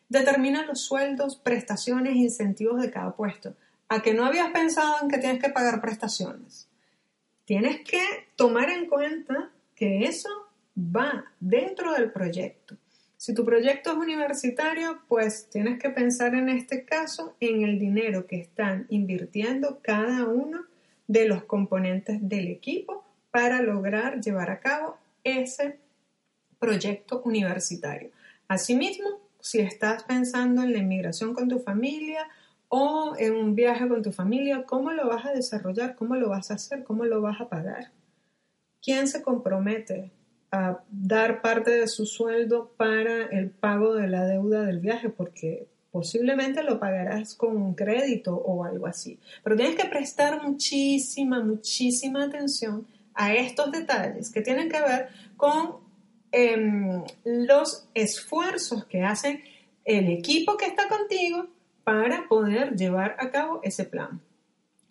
Determina 0.09 0.65
los 0.65 0.81
sueldos, 0.81 1.35
prestaciones 1.35 2.15
incentivos 2.15 2.81
de 2.81 2.89
cada 2.89 3.15
puesto. 3.15 3.53
¿A 3.89 4.01
que 4.01 4.13
no 4.13 4.25
habías 4.25 4.51
pensado 4.51 4.95
en 5.01 5.09
que 5.09 5.17
tienes 5.17 5.41
que 5.41 5.49
pagar 5.49 5.79
prestaciones? 5.81 6.67
Tienes 7.45 7.81
que 7.81 8.01
tomar 8.35 8.69
en 8.69 8.87
cuenta 8.87 9.51
que 9.75 10.03
eso 10.03 10.29
va 10.77 11.31
dentro 11.39 11.93
del 11.93 12.11
proyecto. 12.11 12.75
Si 13.15 13.33
tu 13.33 13.45
proyecto 13.45 13.91
es 13.91 13.97
universitario, 13.97 14.99
pues 15.07 15.49
tienes 15.49 15.79
que 15.79 15.89
pensar 15.89 16.35
en 16.35 16.49
este 16.49 16.85
caso 16.85 17.35
en 17.39 17.63
el 17.63 17.79
dinero 17.79 18.27
que 18.27 18.39
están 18.39 18.85
invirtiendo 18.89 19.79
cada 19.81 20.25
uno 20.25 20.65
de 21.07 21.27
los 21.27 21.45
componentes 21.45 22.19
del 22.21 22.47
equipo 22.47 23.05
para 23.31 23.61
lograr 23.61 24.19
llevar 24.19 24.51
a 24.51 24.59
cabo 24.59 24.97
ese 25.23 25.79
proyecto 26.59 27.21
universitario. 27.23 28.11
Asimismo, 28.47 29.21
si 29.39 29.59
estás 29.59 30.03
pensando 30.03 30.61
en 30.61 30.73
la 30.73 30.79
inmigración 30.79 31.33
con 31.33 31.47
tu 31.47 31.59
familia 31.59 32.27
o 32.69 33.15
en 33.17 33.35
un 33.35 33.55
viaje 33.55 33.87
con 33.87 34.01
tu 34.01 34.11
familia, 34.11 34.63
¿cómo 34.65 34.91
lo 34.91 35.07
vas 35.07 35.25
a 35.25 35.31
desarrollar? 35.31 35.95
¿Cómo 35.95 36.15
lo 36.15 36.29
vas 36.29 36.51
a 36.51 36.55
hacer? 36.55 36.83
¿Cómo 36.83 37.05
lo 37.05 37.21
vas 37.21 37.39
a 37.39 37.49
pagar? 37.49 37.91
¿Quién 38.81 39.07
se 39.07 39.21
compromete 39.21 40.11
a 40.51 40.83
dar 40.89 41.41
parte 41.41 41.71
de 41.71 41.87
su 41.87 42.05
sueldo 42.05 42.71
para 42.77 43.25
el 43.25 43.49
pago 43.49 43.93
de 43.93 44.07
la 44.07 44.25
deuda 44.25 44.63
del 44.63 44.79
viaje? 44.79 45.09
Porque 45.09 45.67
posiblemente 45.91 46.63
lo 46.63 46.79
pagarás 46.79 47.35
con 47.35 47.55
un 47.55 47.73
crédito 47.73 48.35
o 48.35 48.63
algo 48.63 48.87
así. 48.87 49.19
Pero 49.43 49.55
tienes 49.55 49.75
que 49.75 49.87
prestar 49.87 50.43
muchísima, 50.43 51.43
muchísima 51.43 52.25
atención 52.25 52.85
a 53.13 53.33
estos 53.33 53.71
detalles 53.71 54.29
que 54.31 54.41
tienen 54.41 54.69
que 54.69 54.81
ver 54.81 55.07
con 55.37 55.77
em, 56.31 57.03
los 57.23 57.87
esfuerzos 57.93 58.85
que 58.85 59.01
hace 59.01 59.41
el 59.85 60.09
equipo 60.09 60.57
que 60.57 60.65
está 60.65 60.87
contigo 60.87 61.47
para 61.87 62.27
poder 62.27 62.75
llevar 62.75 63.15
a 63.17 63.31
cabo 63.31 63.61
ese 63.63 63.85
plan. 63.85 64.19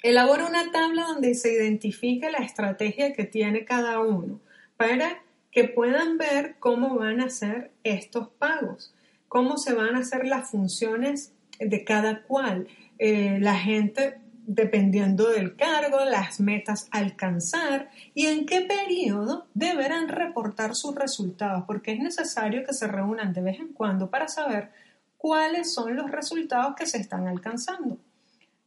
Elabora 0.02 0.46
una 0.46 0.72
tabla 0.72 1.04
donde 1.08 1.34
se 1.34 1.52
identifique 1.52 2.30
la 2.30 2.38
estrategia 2.38 3.12
que 3.12 3.24
tiene 3.24 3.66
cada 3.66 4.00
uno 4.00 4.40
para 4.78 5.22
que 5.52 5.64
puedan 5.64 6.16
ver 6.16 6.56
cómo 6.58 6.94
van 6.96 7.20
a 7.20 7.28
ser 7.28 7.70
estos 7.84 8.28
pagos, 8.28 8.94
cómo 9.28 9.58
se 9.58 9.74
van 9.74 9.94
a 9.94 9.98
hacer 9.98 10.26
las 10.26 10.50
funciones 10.50 11.34
de 11.60 11.84
cada 11.84 12.22
cual. 12.22 12.66
Eh, 12.98 13.40
la 13.42 13.56
gente 13.56 14.14
dependiendo 14.46 15.28
del 15.28 15.54
cargo, 15.54 16.02
las 16.06 16.40
metas 16.40 16.88
a 16.92 16.98
alcanzar 16.98 17.90
y 18.14 18.28
en 18.28 18.46
qué 18.46 18.62
periodo 18.62 19.48
deberán 19.52 20.08
reportar 20.08 20.74
sus 20.74 20.94
resultados, 20.94 21.64
porque 21.66 21.92
es 21.92 21.98
necesario 21.98 22.64
que 22.64 22.72
se 22.72 22.86
reúnan 22.86 23.34
de 23.34 23.42
vez 23.42 23.60
en 23.60 23.74
cuando 23.74 24.08
para 24.08 24.28
saber 24.28 24.70
cuáles 25.16 25.72
son 25.72 25.96
los 25.96 26.10
resultados 26.10 26.74
que 26.76 26.86
se 26.86 26.98
están 26.98 27.26
alcanzando. 27.28 27.98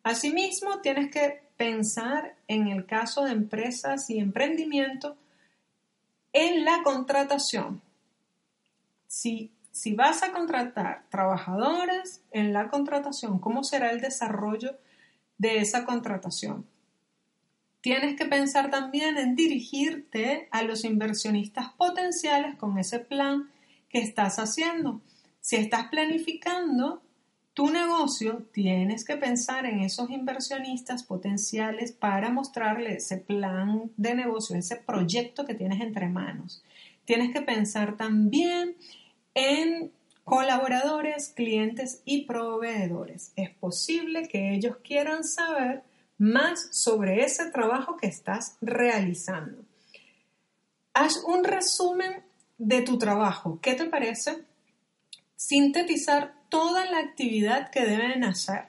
Asimismo, 0.04 0.80
tienes 0.82 1.12
que 1.12 1.44
pensar 1.58 2.36
en 2.48 2.68
el 2.68 2.86
caso 2.86 3.26
de 3.26 3.32
empresas 3.32 4.10
y 4.10 4.20
emprendimiento 4.20 5.18
en 6.34 6.66
la 6.66 6.82
contratación. 6.84 7.82
Si, 9.08 9.52
si 9.72 9.94
vas 9.94 10.24
a 10.24 10.32
contratar 10.32 11.06
trabajadores 11.10 12.22
en 12.32 12.54
la 12.54 12.70
contratación, 12.70 13.40
¿cómo 13.40 13.64
será 13.64 13.92
el 13.92 14.02
desarrollo 14.02 14.78
de 15.40 15.60
esa 15.60 15.86
contratación. 15.86 16.68
Tienes 17.82 18.18
que 18.18 18.26
pensar 18.26 18.70
también 18.70 19.18
en 19.18 19.36
dirigirte 19.36 20.50
a 20.52 20.62
los 20.64 20.84
inversionistas 20.84 21.70
potenciales 21.74 22.56
con 22.58 22.78
ese 22.78 23.00
plan 23.00 23.50
que 23.90 24.00
estás 24.00 24.38
haciendo. 24.38 25.02
Si 25.42 25.56
estás 25.56 25.88
planificando 25.88 27.02
tu 27.54 27.70
negocio, 27.70 28.46
tienes 28.54 29.04
que 29.04 29.18
pensar 29.18 29.66
en 29.66 29.82
esos 29.82 30.10
inversionistas 30.10 31.04
potenciales 31.04 31.92
para 31.92 32.30
mostrarle 32.30 32.94
ese 32.94 33.18
plan 33.18 33.92
de 33.98 34.16
negocio, 34.16 34.56
ese 34.56 34.78
proyecto 34.78 35.46
que 35.46 35.56
tienes 35.56 35.82
entre 35.82 36.08
manos. 36.08 36.64
Tienes 37.06 37.34
que 37.34 37.42
pensar 37.42 37.98
también 37.98 38.76
en 39.34 39.92
colaboradores, 40.24 41.30
clientes 41.30 42.02
y 42.06 42.26
proveedores. 42.26 43.34
Es 43.36 43.50
posible 43.50 44.28
que 44.28 44.54
ellos 44.54 44.78
quieran 44.84 45.24
saber 45.24 45.84
más 46.20 46.70
sobre 46.72 47.24
ese 47.24 47.50
trabajo 47.50 47.98
que 47.98 48.08
estás 48.08 48.58
realizando. 48.62 49.64
Haz 50.94 51.24
un 51.26 51.44
resumen 51.44 52.24
de 52.58 52.84
tu 52.84 52.98
trabajo. 52.98 53.60
¿Qué 53.62 53.74
te 53.74 53.86
parece? 53.86 54.49
Sintetizar 55.42 56.34
toda 56.50 56.84
la 56.92 57.00
actividad 57.00 57.72
que 57.72 57.86
deben 57.86 58.26
hacer. 58.26 58.66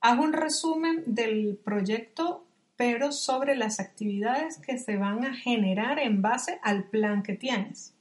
Haz 0.00 0.18
un 0.18 0.32
resumen 0.32 1.04
del 1.06 1.56
proyecto, 1.56 2.44
pero 2.74 3.12
sobre 3.12 3.54
las 3.54 3.78
actividades 3.78 4.58
que 4.58 4.76
se 4.76 4.96
van 4.96 5.24
a 5.24 5.36
generar 5.36 6.00
en 6.00 6.20
base 6.20 6.58
al 6.64 6.82
plan 6.88 7.22
que 7.22 7.34
tienes. 7.34 7.94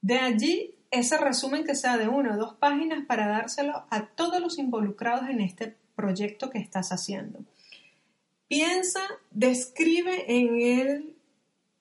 De 0.00 0.18
allí 0.18 0.74
ese 0.90 1.16
resumen 1.16 1.62
que 1.62 1.76
sea 1.76 1.96
de 1.96 2.08
una 2.08 2.34
o 2.34 2.38
dos 2.38 2.54
páginas 2.54 3.06
para 3.06 3.28
dárselo 3.28 3.84
a 3.88 4.06
todos 4.06 4.40
los 4.40 4.58
involucrados 4.58 5.30
en 5.30 5.40
este 5.40 5.76
proyecto 5.94 6.50
que 6.50 6.58
estás 6.58 6.90
haciendo. 6.90 7.38
Piensa, 8.48 9.02
describe 9.30 10.24
en 10.26 10.60
él 10.60 11.16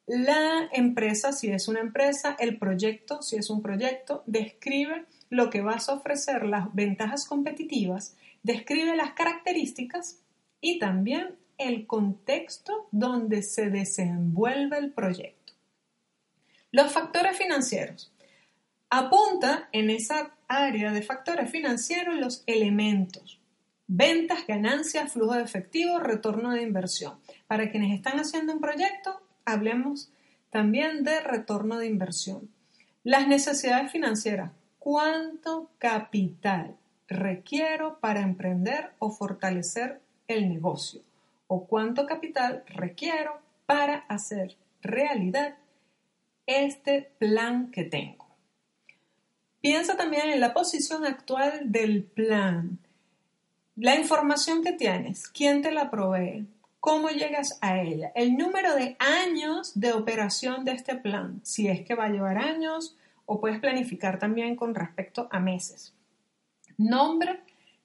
la 0.06 0.70
empresa, 0.72 1.34
si 1.34 1.50
es 1.50 1.68
una 1.68 1.80
empresa, 1.80 2.36
el 2.38 2.60
proyecto, 2.60 3.24
si 3.24 3.38
es 3.38 3.50
un 3.50 3.64
proyecto, 3.64 4.22
describe 4.28 5.06
lo 5.30 5.50
que 5.50 5.62
vas 5.62 5.90
a 5.90 5.94
ofrecer, 5.94 6.46
las 6.46 6.74
ventajas 6.74 7.26
competitivas, 7.26 8.16
describe 8.44 8.96
las 8.96 9.14
características 9.14 10.20
y 10.62 10.80
también 10.80 11.36
el 11.58 11.88
contexto 11.88 12.88
donde 12.92 13.44
se 13.44 13.70
desenvuelve 13.70 14.78
el 14.78 14.92
proyecto. 14.92 15.54
Los 16.72 16.92
factores 16.92 17.38
financieros. 17.38 18.12
Apunta 18.90 19.70
en 19.72 19.90
esa 19.90 20.36
área 20.48 20.92
de 20.92 21.02
factores 21.02 21.50
financieros 21.50 22.16
los 22.16 22.44
elementos. 22.46 23.40
Ventas, 23.88 24.46
ganancias, 24.48 25.12
flujo 25.14 25.36
de 25.36 25.44
efectivo, 25.44 26.00
retorno 26.00 26.52
de 26.52 26.62
inversión. 26.62 27.20
Para 27.48 27.70
quienes 27.72 27.96
están 27.96 28.20
haciendo 28.20 28.54
un 28.54 28.60
proyecto, 28.60 29.22
hablemos 29.46 30.12
también 30.50 31.04
de 31.04 31.20
retorno 31.20 31.78
de 31.78 31.88
inversión. 31.88 32.50
Las 33.04 33.28
necesidades 33.28 33.92
financieras. 33.92 34.52
¿Cuánto 34.86 35.71
capital 35.80 36.76
requiero 37.08 38.00
para 38.00 38.21
emprender 38.21 38.91
o 39.00 39.10
fortalecer 39.10 40.00
el 40.28 40.48
negocio? 40.48 41.02
¿O 41.48 41.65
cuánto 41.65 42.06
capital 42.06 42.63
requiero 42.67 43.41
para 43.65 44.06
hacer 44.08 44.56
realidad 44.84 45.56
este 46.45 47.10
plan 47.17 47.71
que 47.71 47.84
tengo? 47.84 48.28
Piensa 49.60 49.98
también 49.98 50.30
en 50.30 50.39
la 50.39 50.54
posición 50.54 51.04
actual 51.04 51.71
del 51.71 52.04
plan, 52.04 52.78
la 53.76 53.95
información 53.95 54.63
que 54.63 54.74
tienes, 54.74 55.28
quién 55.30 55.63
te 55.63 55.71
la 55.71 55.89
provee, 55.89 56.45
cómo 56.80 57.10
llegas 57.10 57.58
a 57.62 57.82
ella, 57.82 58.12
el 58.13 58.38
número 58.38 58.76
de 58.76 58.98
años 59.00 59.80
de 59.80 59.93
operación 59.93 60.63
de 60.63 60.74
este 60.74 60.93
plan, 60.93 61.41
si 61.43 61.69
es 61.69 61.82
que 61.82 61.95
va 61.95 62.06
a 62.06 62.10
llevar 62.10 62.38
años 62.38 62.95
o 63.26 63.40
puedes 63.40 63.60
planificar 63.60 64.20
también 64.20 64.56
con 64.56 64.76
respecto 64.76 65.28
a 65.32 65.40
meses. 65.40 65.94
Nombre 66.78 67.40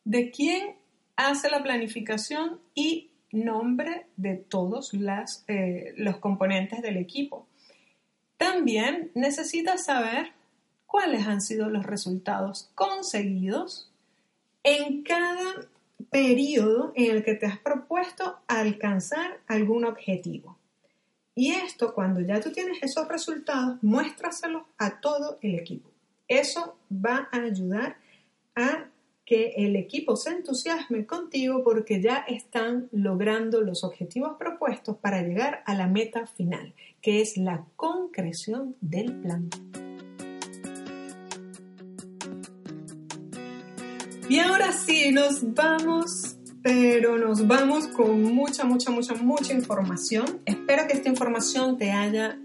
de 0.05 0.31
quién 0.31 0.77
hace 1.17 1.51
la 1.51 1.63
planificación 1.63 2.61
y 2.75 3.11
nombre 3.33 4.07
de 4.17 4.37
todos 4.37 4.93
eh, 5.47 5.93
los 5.97 6.17
componentes 6.17 6.83
del 6.83 6.97
equipo. 6.97 7.47
También 8.37 9.11
necesitas 9.15 9.85
saber 9.85 10.33
cuáles 10.87 11.27
han 11.27 11.41
sido 11.41 11.69
los 11.69 11.85
resultados 11.85 12.71
conseguidos 12.75 13.93
en 14.63 15.03
cada 15.03 15.69
periodo 16.11 16.93
en 16.97 17.11
el 17.17 17.25
que 17.25 17.35
te 17.35 17.47
has 17.47 17.59
propuesto 17.59 18.39
alcanzar 18.49 19.41
algún 19.47 19.85
objetivo. 19.85 20.60
Y 21.35 21.53
esto, 21.53 21.95
cuando 21.95 22.21
ya 22.21 22.41
tú 22.41 22.51
tienes 22.51 22.79
esos 22.83 23.09
resultados, 23.09 23.79
muéstraselos 23.83 24.63
a 24.79 25.01
todo 25.01 25.39
el 25.43 25.55
equipo. 25.55 25.91
Eso 26.29 26.77
va 26.93 27.29
a 27.33 27.43
ayudar 27.43 27.97
a 28.55 28.91
que 29.25 29.55
el 29.57 29.77
equipo 29.77 30.17
se 30.17 30.31
entusiasme 30.31 31.07
contigo 31.07 31.63
porque 31.63 32.03
ya 32.03 32.25
están 32.27 32.89
logrando 32.91 33.61
los 33.61 33.85
objetivos 33.85 34.37
propuestos 34.37 34.97
para 34.97 35.23
llegar 35.23 35.63
a 35.67 35.75
la 35.75 35.87
meta 35.87 36.27
final, 36.27 36.75
que 37.01 37.21
es 37.21 37.37
la 37.37 37.65
concreción 37.77 38.75
del 38.81 39.15
plan. 39.21 39.49
Y 44.29 44.39
ahora 44.41 44.73
sí, 44.73 45.13
nos 45.13 45.55
vamos, 45.55 46.37
pero 46.63 47.19
nos 47.19 47.47
vamos 47.47 47.87
con 47.89 48.23
mucha, 48.23 48.65
mucha, 48.65 48.91
mucha, 48.91 49.15
mucha 49.15 49.53
información. 49.55 50.41
Espero 50.45 50.87
que 50.87 50.93
esta 50.95 51.09
información 51.09 51.79
te 51.79 51.91
haya 51.91 52.39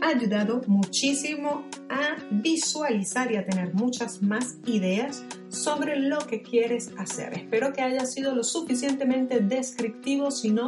ayudado 0.00 0.62
muchísimo 0.66 1.64
a 1.88 2.16
visualizar 2.30 3.32
y 3.32 3.36
a 3.36 3.44
tener 3.44 3.74
muchas 3.74 4.22
más 4.22 4.58
ideas 4.66 5.24
sobre 5.48 5.98
lo 5.98 6.18
que 6.18 6.42
quieres 6.42 6.92
hacer. 6.98 7.32
Espero 7.34 7.72
que 7.72 7.82
haya 7.82 8.06
sido 8.06 8.32
lo 8.34 8.44
suficientemente 8.44 9.40
descriptivo, 9.40 10.30
si 10.30 10.50
no, 10.50 10.66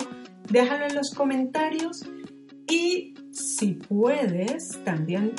déjalo 0.50 0.86
en 0.86 0.96
los 0.96 1.14
comentarios 1.14 2.04
y 2.68 3.14
si 3.30 3.74
puedes, 3.74 4.82
también 4.84 5.34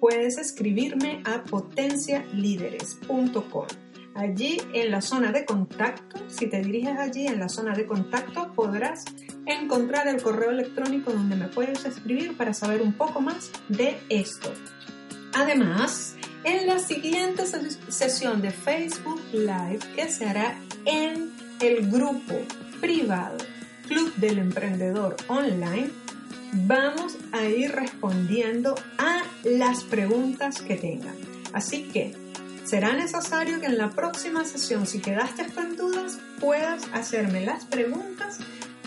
puedes 0.00 0.38
escribirme 0.38 1.22
a 1.24 1.44
potencialíderes.com. 1.44 3.83
Allí 4.14 4.58
en 4.72 4.92
la 4.92 5.00
zona 5.00 5.32
de 5.32 5.44
contacto, 5.44 6.20
si 6.28 6.46
te 6.46 6.60
diriges 6.60 6.98
allí 6.98 7.26
en 7.26 7.40
la 7.40 7.48
zona 7.48 7.74
de 7.74 7.84
contacto, 7.84 8.52
podrás 8.54 9.04
encontrar 9.44 10.06
el 10.06 10.22
correo 10.22 10.50
electrónico 10.50 11.12
donde 11.12 11.34
me 11.34 11.48
puedes 11.48 11.84
escribir 11.84 12.36
para 12.36 12.54
saber 12.54 12.80
un 12.80 12.92
poco 12.92 13.20
más 13.20 13.50
de 13.68 13.98
esto. 14.08 14.52
Además, 15.34 16.14
en 16.44 16.68
la 16.68 16.78
siguiente 16.78 17.44
sesión 17.88 18.40
de 18.40 18.52
Facebook 18.52 19.20
Live 19.32 19.80
que 19.96 20.08
se 20.08 20.26
hará 20.26 20.54
en 20.84 21.32
el 21.60 21.90
grupo 21.90 22.34
privado 22.80 23.38
Club 23.88 24.14
del 24.14 24.38
Emprendedor 24.38 25.16
Online, 25.26 25.90
vamos 26.52 27.16
a 27.32 27.44
ir 27.44 27.72
respondiendo 27.72 28.76
a 28.98 29.22
las 29.42 29.82
preguntas 29.82 30.62
que 30.62 30.76
tengan. 30.76 31.16
Así 31.52 31.84
que 31.88 32.23
Será 32.64 32.94
necesario 32.94 33.60
que 33.60 33.66
en 33.66 33.76
la 33.76 33.90
próxima 33.90 34.44
sesión, 34.46 34.86
si 34.86 35.00
quedaste 35.00 35.46
con 35.52 35.76
dudas, 35.76 36.18
puedas 36.40 36.82
hacerme 36.94 37.44
las 37.44 37.66
preguntas 37.66 38.38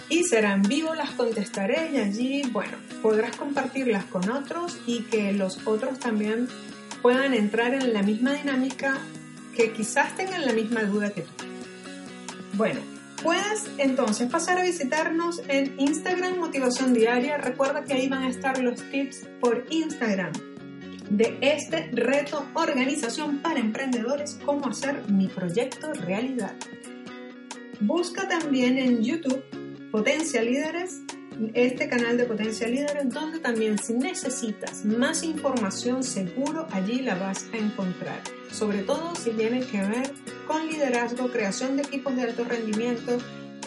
y 0.09 0.23
será 0.23 0.53
en 0.53 0.63
vivo, 0.63 0.95
las 0.95 1.11
contestaré 1.11 1.91
y 1.93 1.97
allí, 1.97 2.41
bueno, 2.51 2.75
podrás 3.03 3.35
compartirlas 3.35 4.05
con 4.05 4.29
otros 4.31 4.79
y 4.87 5.03
que 5.03 5.31
los 5.31 5.65
otros 5.67 5.99
también 5.99 6.47
puedan 7.03 7.35
entrar 7.35 7.75
en 7.75 7.93
la 7.93 8.01
misma 8.01 8.33
dinámica 8.33 8.97
que 9.55 9.71
quizás 9.73 10.15
tengan 10.17 10.43
la 10.43 10.53
misma 10.53 10.81
duda 10.81 11.11
que 11.11 11.21
tú. 11.21 11.31
Bueno, 12.53 12.79
puedes 13.21 13.69
entonces 13.77 14.27
pasar 14.27 14.57
a 14.57 14.63
visitarnos 14.63 15.43
en 15.49 15.79
Instagram 15.79 16.39
Motivación 16.39 16.95
Diaria. 16.95 17.37
Recuerda 17.37 17.83
que 17.83 17.93
ahí 17.93 18.07
van 18.07 18.23
a 18.23 18.29
estar 18.29 18.57
los 18.57 18.81
tips 18.89 19.27
por 19.39 19.65
Instagram 19.69 20.31
de 21.09 21.37
este 21.41 21.89
reto 21.93 22.45
Organización 22.53 23.39
para 23.41 23.59
Emprendedores, 23.59 24.39
cómo 24.45 24.67
hacer 24.67 25.09
mi 25.09 25.27
proyecto 25.27 25.93
realidad. 25.93 26.53
Busca 27.79 28.27
también 28.27 28.77
en 28.77 29.03
YouTube 29.03 29.43
Potencia 29.91 30.41
Líderes, 30.41 31.01
este 31.53 31.87
canal 31.87 32.17
de 32.17 32.25
Potencia 32.25 32.67
Líderes, 32.67 33.09
donde 33.09 33.39
también 33.39 33.77
si 33.77 33.93
necesitas 33.93 34.83
más 34.83 35.23
información, 35.23 36.03
seguro 36.03 36.67
allí 36.71 37.01
la 37.01 37.15
vas 37.15 37.45
a 37.53 37.57
encontrar. 37.57 38.19
Sobre 38.51 38.79
todo 38.79 39.15
si 39.15 39.31
tiene 39.31 39.61
que 39.61 39.79
ver 39.79 40.11
con 40.47 40.67
liderazgo, 40.67 41.31
creación 41.31 41.77
de 41.77 41.83
equipos 41.83 42.15
de 42.15 42.23
alto 42.23 42.43
rendimiento, 42.43 43.17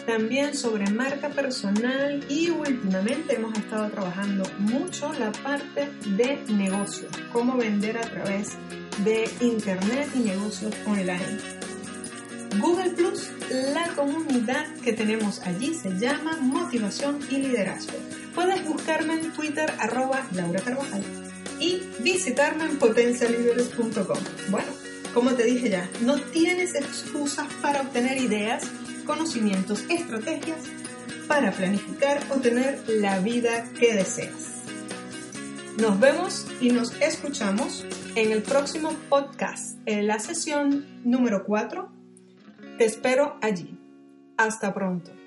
también 0.05 0.55
sobre 0.55 0.89
marca 0.89 1.29
personal 1.29 2.23
y 2.29 2.49
últimamente 2.49 3.35
hemos 3.35 3.57
estado 3.57 3.89
trabajando 3.89 4.43
mucho 4.59 5.11
la 5.13 5.31
parte 5.31 5.89
de 6.05 6.43
negocio, 6.49 7.07
cómo 7.31 7.57
vender 7.57 7.97
a 7.97 8.01
través 8.01 8.49
de 9.03 9.29
internet 9.41 10.09
y 10.15 10.19
negocios 10.19 10.73
online. 10.85 11.37
Google 12.59 12.91
Plus, 12.91 13.29
la 13.73 13.87
comunidad 13.95 14.67
que 14.83 14.93
tenemos 14.93 15.39
allí 15.41 15.73
se 15.73 15.97
llama 15.97 16.37
Motivación 16.41 17.19
y 17.29 17.37
Liderazgo. 17.37 17.93
Puedes 18.35 18.65
buscarme 18.65 19.13
en 19.19 19.31
Twitter 19.31 19.71
arroba 19.79 20.25
Laura 20.33 20.59
Carvajal 20.61 21.03
y 21.59 21.81
visitarme 21.99 22.65
en 22.65 22.77
potencialíderes.com. 22.77 24.17
Bueno, 24.49 24.67
como 25.13 25.31
te 25.31 25.43
dije 25.43 25.69
ya, 25.69 25.89
no 26.01 26.19
tienes 26.19 26.75
excusas 26.75 27.47
para 27.61 27.81
obtener 27.81 28.17
ideas 28.17 28.63
conocimientos, 29.01 29.83
estrategias 29.89 30.59
para 31.27 31.51
planificar 31.51 32.19
o 32.29 32.39
tener 32.39 32.83
la 32.87 33.19
vida 33.19 33.65
que 33.79 33.93
deseas. 33.93 34.63
Nos 35.79 35.99
vemos 35.99 36.45
y 36.59 36.69
nos 36.71 36.99
escuchamos 37.01 37.85
en 38.15 38.31
el 38.31 38.43
próximo 38.43 38.91
podcast, 39.09 39.79
en 39.85 40.07
la 40.07 40.19
sesión 40.19 40.85
número 41.03 41.45
4. 41.45 41.89
Te 42.77 42.85
espero 42.85 43.37
allí. 43.41 43.79
Hasta 44.37 44.73
pronto. 44.73 45.20